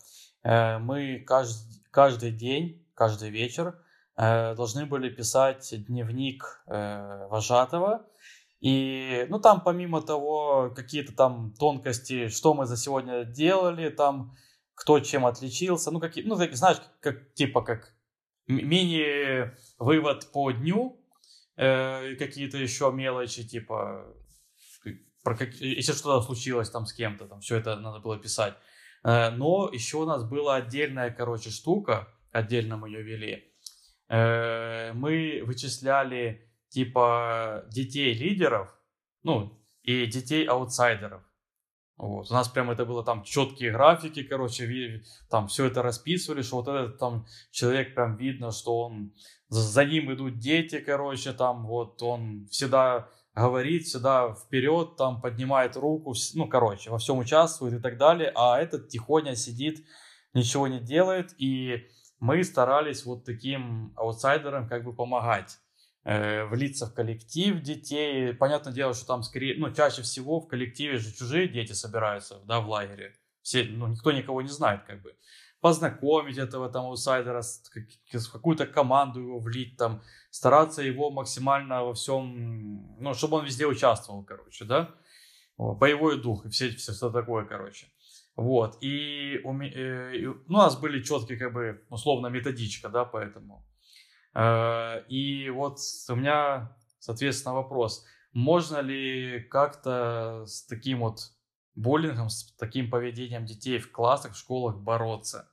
[0.44, 3.74] Мы каждый, каждый день, каждый вечер
[4.16, 8.06] Э, должны были писать дневник э, вожатого.
[8.60, 14.36] И, ну, там помимо того, какие-то там тонкости, что мы за сегодня делали, там,
[14.74, 17.92] кто чем отличился, ну, какие, ну, знаешь, как, типа, как
[18.46, 20.96] мини-вывод по дню,
[21.56, 24.06] э, какие-то еще мелочи, типа,
[25.24, 28.54] про как, если что-то случилось там с кем-то, там, все это надо было писать.
[29.02, 33.54] Э, но еще у нас была отдельная, короче, штука, отдельно мы ее вели,
[34.08, 38.74] Э, мы вычисляли типа детей лидеров,
[39.22, 41.22] ну, и детей аутсайдеров.
[41.96, 42.30] Вот.
[42.30, 46.68] У нас прям это было там четкие графики, короче, там все это расписывали, что вот
[46.68, 49.14] этот там человек прям видно, что он,
[49.48, 56.14] за ним идут дети, короче, там вот он всегда говорит, всегда вперед, там поднимает руку,
[56.34, 59.84] ну, короче, во всем участвует и так далее, а этот тихоня сидит,
[60.34, 61.88] ничего не делает, и
[62.20, 65.58] мы старались вот таким аутсайдерам как бы помогать
[66.04, 68.32] э, влиться в коллектив детей.
[68.34, 72.60] Понятное дело, что там скорее, ну, чаще всего в коллективе же чужие дети собираются, да,
[72.60, 73.14] в лагере.
[73.42, 75.14] Все, ну, никто никого не знает, как бы.
[75.64, 77.62] Познакомить этого там аутсайдера, с,
[78.30, 84.22] какую-то команду его влить, там, стараться его максимально во всем, ну, чтобы он везде участвовал,
[84.24, 84.94] короче, да.
[85.56, 87.86] Боевой дух и все, все, все такое, короче.
[88.36, 93.66] Вот, и у, э, ну, у нас были четкие, как бы, условно, методичка, да, поэтому.
[94.34, 95.78] Э, и вот
[96.10, 98.04] у меня, соответственно, вопрос.
[98.34, 101.20] Можно ли как-то с таким вот
[101.74, 105.48] буллингом, с таким поведением детей в классах, в школах бороться?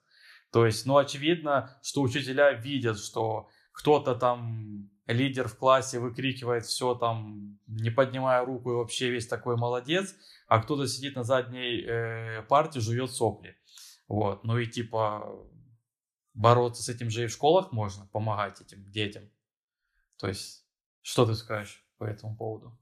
[0.51, 6.93] То есть, ну, очевидно, что учителя видят, что кто-то там лидер в классе выкрикивает все
[6.95, 10.13] там, не поднимая руку и вообще весь такой молодец,
[10.47, 13.55] а кто-то сидит на задней э, партии, жует сопли.
[14.07, 14.43] Вот.
[14.43, 15.49] Ну и типа
[16.33, 19.23] бороться с этим же и в школах можно, помогать этим детям.
[20.17, 20.65] То есть,
[21.01, 22.77] что ты скажешь по этому поводу?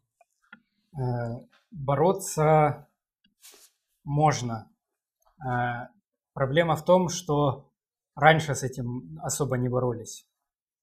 [0.93, 2.87] Э, бороться
[4.03, 4.71] можно.
[6.39, 7.69] Проблема в том, что
[8.15, 10.25] раньше с этим особо не боролись.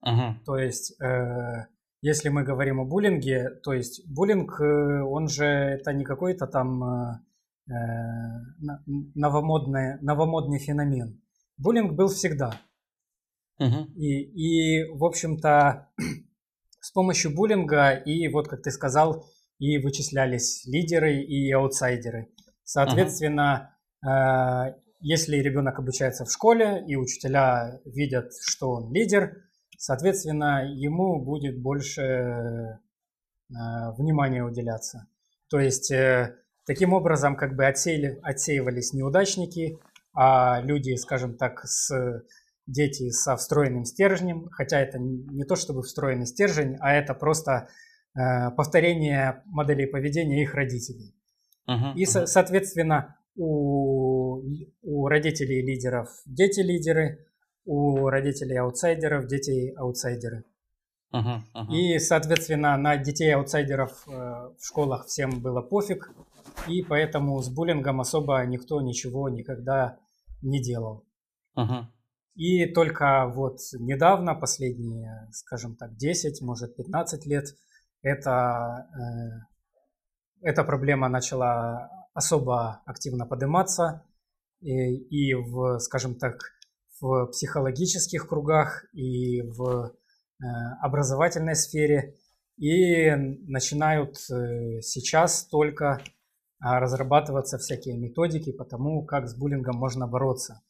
[0.03, 0.45] Угу.
[0.45, 1.69] То есть э,
[2.03, 6.85] если мы говорим о буллинге, то есть буллинг, э, он же это не какой-то там
[6.85, 7.21] э,
[7.69, 7.73] э
[9.15, 11.23] новомодный, новомодный феномен.
[11.57, 12.61] буллинг был всегда.
[13.59, 13.95] Мгм.
[13.97, 14.11] И,
[14.45, 15.89] и, в общем-то,
[16.81, 19.25] с помощью буллинга и, вот как ты сказал,
[19.59, 22.29] и вычислялись лидеры и аутсайдеры.
[22.63, 23.75] Соответственно,
[24.07, 29.43] э, если ребенок обучается в школе и учителя видят, что он лидер,
[29.79, 32.79] соответственно, ему будет больше э,
[33.99, 35.07] внимания уделяться.
[35.49, 36.37] То есть э,
[36.67, 39.79] таким образом как бы отсеяли, отсеивались неудачники,
[40.15, 42.25] а люди, скажем так, с
[42.67, 47.69] дети со встроенным стержнем, хотя это не то чтобы встроенный стержень, а это просто
[48.15, 51.15] э, повторение моделей поведения их родителей.
[51.67, 51.97] Мгм.
[51.97, 52.27] И, Мгм.
[52.27, 54.16] соответственно, у,
[54.83, 57.27] у родителей лидеров дети лидеры,
[57.65, 60.45] у родителей аутсайдеров дети аутсайдеры.
[61.13, 61.45] Мгм.
[61.55, 61.73] Мгм.
[61.73, 66.11] И, соответственно, на детей аутсайдеров э, в школах всем было пофиг,
[66.69, 69.99] и поэтому с буллингом особо никто ничего никогда
[70.43, 71.05] не делал.
[71.55, 71.91] Мгм.
[72.35, 77.47] И только вот недавно, последние, скажем так, 10, может 15 лет,
[78.03, 84.06] это, э, эта проблема начала особо активно подниматься
[84.67, 86.39] и, и в, скажем так,
[87.01, 90.45] в психологических кругах, и в э,
[90.83, 92.17] образовательной сфере.
[92.57, 96.03] И начинают э, сейчас только
[96.59, 100.63] а, разрабатываться всякие методики по тому, как с буллингом можно бороться.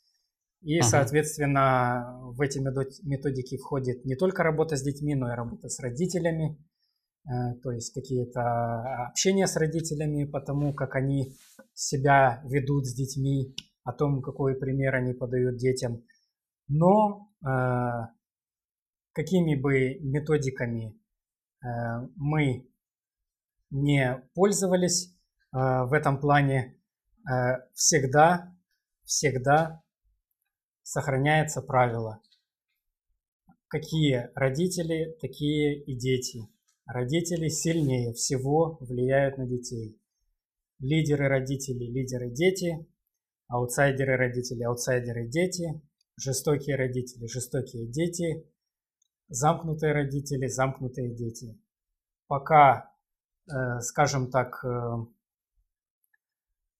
[0.63, 0.85] И, Мгм.
[0.85, 6.59] соответственно, в эти методики входит не только работа с детьми, но и работа с родителями,
[7.25, 11.37] э, то есть какие-то общения с родителями по тому, как они
[11.73, 13.55] себя ведут с детьми,
[13.87, 16.05] о том, какой пример они подают детям.
[16.67, 17.49] Но э,
[19.13, 21.01] какими бы методиками
[21.63, 21.67] э,
[22.17, 22.69] мы
[23.71, 25.15] не пользовались
[25.53, 26.77] э, в этом плане,
[27.31, 28.53] э, всегда,
[29.05, 29.85] всегда
[30.83, 32.21] сохраняется правило.
[33.69, 36.49] Какие родители, такие и дети.
[36.87, 39.97] Родители сильнее всего влияют на детей.
[40.81, 42.85] Лидеры родители, лидеры дети,
[43.49, 45.81] аутсайдеры родители, аутсайдеры дети,
[46.17, 48.51] жестокие родители, жестокие дети,
[49.29, 51.61] замкнутые родители, замкнутые дети.
[52.27, 52.93] Пока,
[53.49, 54.69] э, скажем так, э,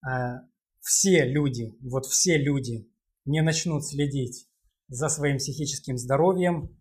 [0.09, 0.41] э,
[0.81, 2.91] все люди, вот все люди
[3.25, 4.49] не начнут следить
[4.89, 6.77] за своим психическим здоровьем,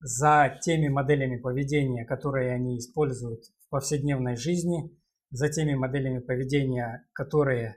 [0.00, 4.98] за теми моделями поведения, которые они используют в повседневной жизни,
[5.30, 7.76] за теми моделями поведения, которые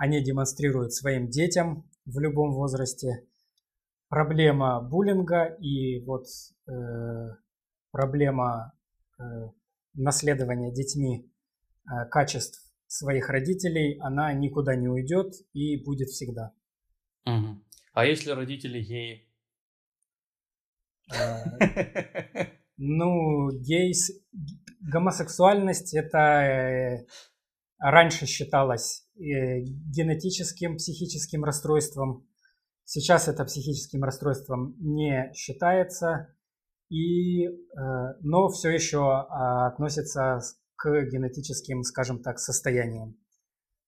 [0.00, 3.26] они демонстрируют своим детям в любом возрасте.
[4.08, 6.24] Проблема буллинга и вот
[6.66, 6.72] э,
[7.90, 8.72] проблема
[9.18, 9.22] э,
[9.92, 11.30] наследования детьми
[11.84, 16.54] э, качеств своих родителей, она никуда не уйдет и будет всегда.
[17.26, 17.62] Мгм.
[17.92, 19.28] А если родители геи?
[21.12, 24.10] Э, Ну, гейс,
[24.80, 27.06] гомосексуальность это э,
[27.80, 32.28] раньше считалось э, генетическим психическим расстройством.
[32.84, 36.34] Сейчас это психическим расстройством не считается,
[36.90, 37.50] и, э,
[38.20, 40.40] но все еще а, относится
[40.76, 43.16] к генетическим, скажем так, состояниям.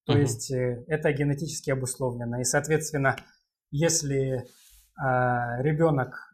[0.06, 0.22] То Мгм.
[0.22, 2.40] есть э, это генетически обусловлено.
[2.40, 3.16] И, соответственно,
[3.70, 4.46] если
[4.96, 6.28] а, ребенок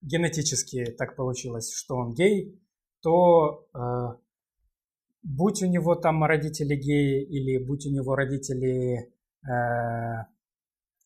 [0.00, 2.58] генетически так получилось, что он гей,
[3.02, 3.68] то
[5.28, 9.12] будь у него там родители геи или будь у него родители
[9.44, 10.24] э,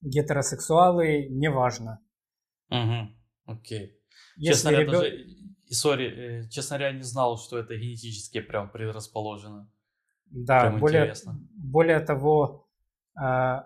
[0.01, 1.99] гетеросексуалы, неважно.
[2.69, 3.17] Мгм.
[3.47, 3.99] Окей.
[4.37, 6.07] Если Честно говоря, ребен- даже, сори,
[6.45, 9.71] э, честно говоря, не знал, что это генетически прям предрасположено.
[10.27, 11.39] Да, Прям более, интересно.
[11.55, 12.67] более того,
[13.21, 13.63] э,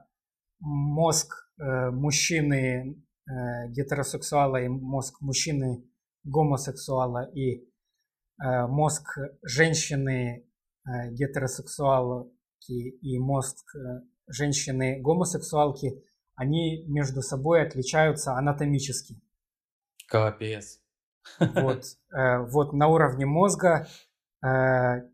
[0.61, 2.96] мозг э, мужчины
[3.28, 5.84] э, гетеросексуала и мозг мужчины
[6.24, 7.61] гомосексуала и
[8.42, 10.45] э, мозг женщины э,
[11.11, 12.32] гетеросексуалки
[12.68, 16.03] и мозг э, женщины гомосексуалки,
[16.34, 19.20] они между собой отличаются анатомически.
[20.09, 20.80] Капец.
[21.39, 23.89] Вот, э, вот на уровне мозга
[24.45, 25.09] э,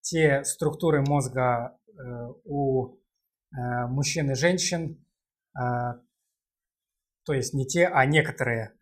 [0.00, 1.92] те структуры мозга э,
[2.44, 5.04] у э, мужчин и женщин,
[5.56, 5.60] э,
[7.24, 8.74] то есть не те, а некоторые,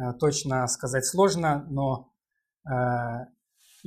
[0.00, 2.12] э, точно сказать сложно, но
[2.70, 3.37] э,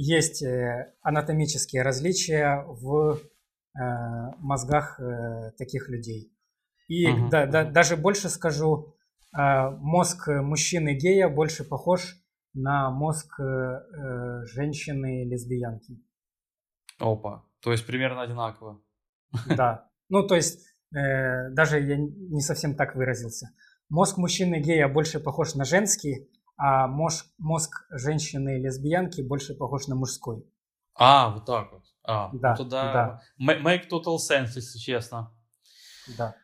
[0.03, 3.79] есть э, анатомические различия в э,
[4.39, 6.33] мозгах э, таких людей.
[6.87, 8.95] И Мгм, да- да- даже больше скажу,
[9.33, 12.17] мозг мужчины гея больше похож
[12.53, 16.03] на мозг женщины лесбиянки.
[16.99, 17.45] Опа.
[17.61, 18.81] То есть примерно одинаково.
[19.47, 19.87] Да.
[20.09, 23.51] Ну, то есть даже я не совсем так выразился.
[23.87, 30.43] Мозг мужчины гея больше похож на женский, а мозг, мозг женщины-лесбиянки больше похож на мужской.
[30.95, 31.83] А, вот так вот.
[32.03, 33.21] А, Да, ну тогда да.
[33.53, 35.31] ma- make total sense, если честно.
[36.17, 36.35] Да.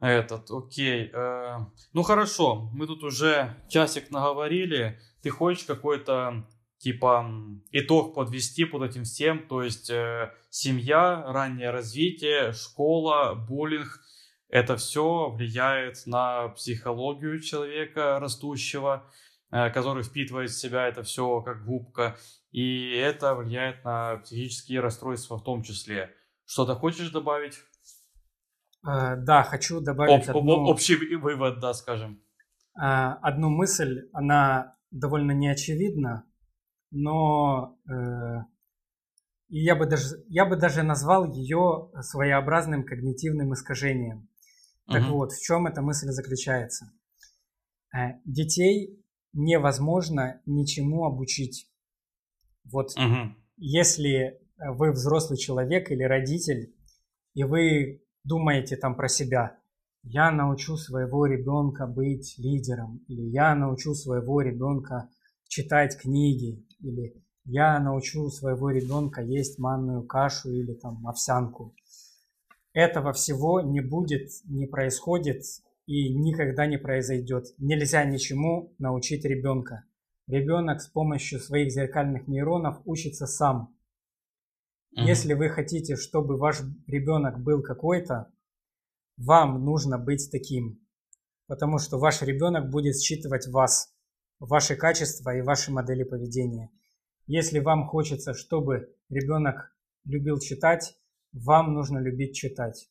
[0.00, 1.10] Этот, окей.
[1.12, 1.58] э,
[1.92, 5.00] ну хорошо, мы тут уже часик наговорили.
[5.22, 6.46] Ты хочешь какой-то
[6.78, 7.26] типа
[7.72, 9.48] итог подвести под этим всем?
[9.48, 14.00] То есть э, семья, раннее развитие, школа, буллинг.
[14.50, 19.10] Это все влияет на психологию человека растущего,
[19.50, 22.16] который впитывает в себя это все как губка.
[22.50, 26.14] И это влияет на психические расстройства в том числе.
[26.44, 27.58] Что-то хочешь добавить?
[28.86, 32.22] Э, да, хочу добавить Об- одну, об- общий вы- вывод, да, скажем.
[32.74, 34.08] а, одну мысль.
[34.12, 36.24] Она довольно неочевидна,
[36.90, 38.38] но э,
[39.48, 44.28] и я бы даже я бы даже назвал ее своеобразным когнитивным искажением.
[44.86, 45.12] Так Мгм.
[45.12, 46.92] вот, в чем эта мысль заключается?
[47.94, 51.68] Э, Детей невозможно ничему обучить.
[52.64, 53.36] Вот Мгм.
[53.56, 54.36] если э,
[54.72, 56.74] вы взрослый человек или родитель,
[57.34, 59.58] и вы думаете там про себя,
[60.02, 65.08] я научу своего ребенка быть лидером, или я научу своего ребенка
[65.48, 71.74] читать книги, или я научу своего ребенка есть манную кашу или там овсянку.
[72.72, 75.44] Этого всего не будет, не происходит
[75.88, 77.46] и никогда не произойдет.
[77.56, 79.84] Нельзя ничему научить ребенка.
[80.26, 83.74] Ребенок с помощью своих зеркальных нейронов учится сам.
[84.92, 85.06] Мгм.
[85.06, 88.30] Если вы хотите, чтобы ваш ребенок был какой-то,
[89.16, 90.78] вам нужно быть таким.
[91.46, 93.90] Потому что ваш ребенок будет считывать вас,
[94.40, 96.70] ваши качества и ваши модели поведения.
[97.26, 99.74] Если вам хочется, чтобы ребенок
[100.04, 100.98] любил читать,
[101.32, 102.90] вам нужно любить читать.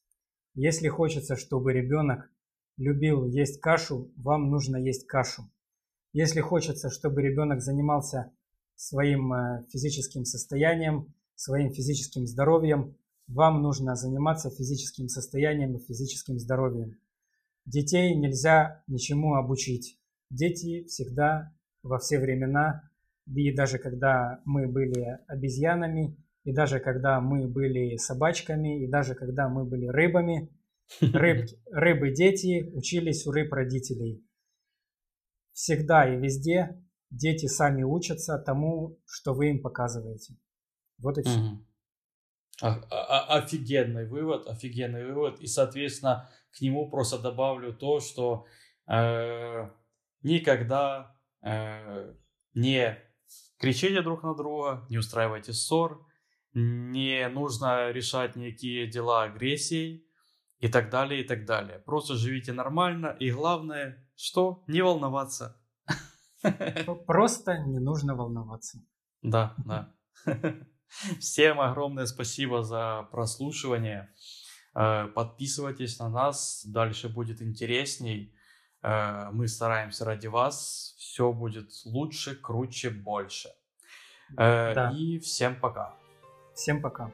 [0.56, 2.32] Если хочется, чтобы ребенок
[2.78, 5.50] любил есть кашу, вам нужно есть кашу.
[6.14, 8.32] Если хочется, чтобы ребенок занимался
[8.76, 12.96] своим э, физическим состоянием, своим физическим здоровьем,
[13.28, 16.98] вам нужно заниматься физическим состоянием и физическим здоровьем.
[17.66, 20.00] Детей нельзя ничему обучить.
[20.30, 21.54] Дети всегда,
[21.84, 22.90] во все времена,
[23.28, 26.16] и даже когда мы были обезьянами,
[26.46, 30.50] и даже когда мы были собачками, и даже когда мы были рыбами,
[31.02, 34.24] рыб, рыбы-дети учились у рыб родителей.
[35.54, 40.36] Всегда и везде дети сами учатся тому, что вы им показываете.
[41.00, 41.38] Вот и все.
[41.38, 41.68] Мгм.
[42.62, 45.40] О- о- Офигенный вывод, офигенный вывод.
[45.40, 48.46] И, соответственно, к нему просто добавлю то, что
[48.90, 49.70] э,
[50.24, 52.14] никогда э,
[52.54, 52.98] не
[53.60, 56.06] кричите друг на друга, не устраивайте ссор,
[56.54, 60.07] не нужно решать никакие дела агрессией
[60.60, 61.80] и так далее, и так далее.
[61.80, 65.58] Просто живите нормально, и главное, что не волноваться.
[67.06, 68.80] Просто не нужно волноваться.
[69.22, 69.94] Да, да.
[71.20, 74.10] Всем огромное спасибо за прослушивание.
[74.76, 78.34] Э, Подписывайтесь на нас, дальше будет интересней.
[78.82, 80.96] Э, Мы стараемся ради вас.
[80.98, 83.50] Все будет лучше, круче, больше.
[84.38, 84.92] Э, Да.
[84.96, 85.96] И всем пока.
[86.54, 87.12] Всем пока.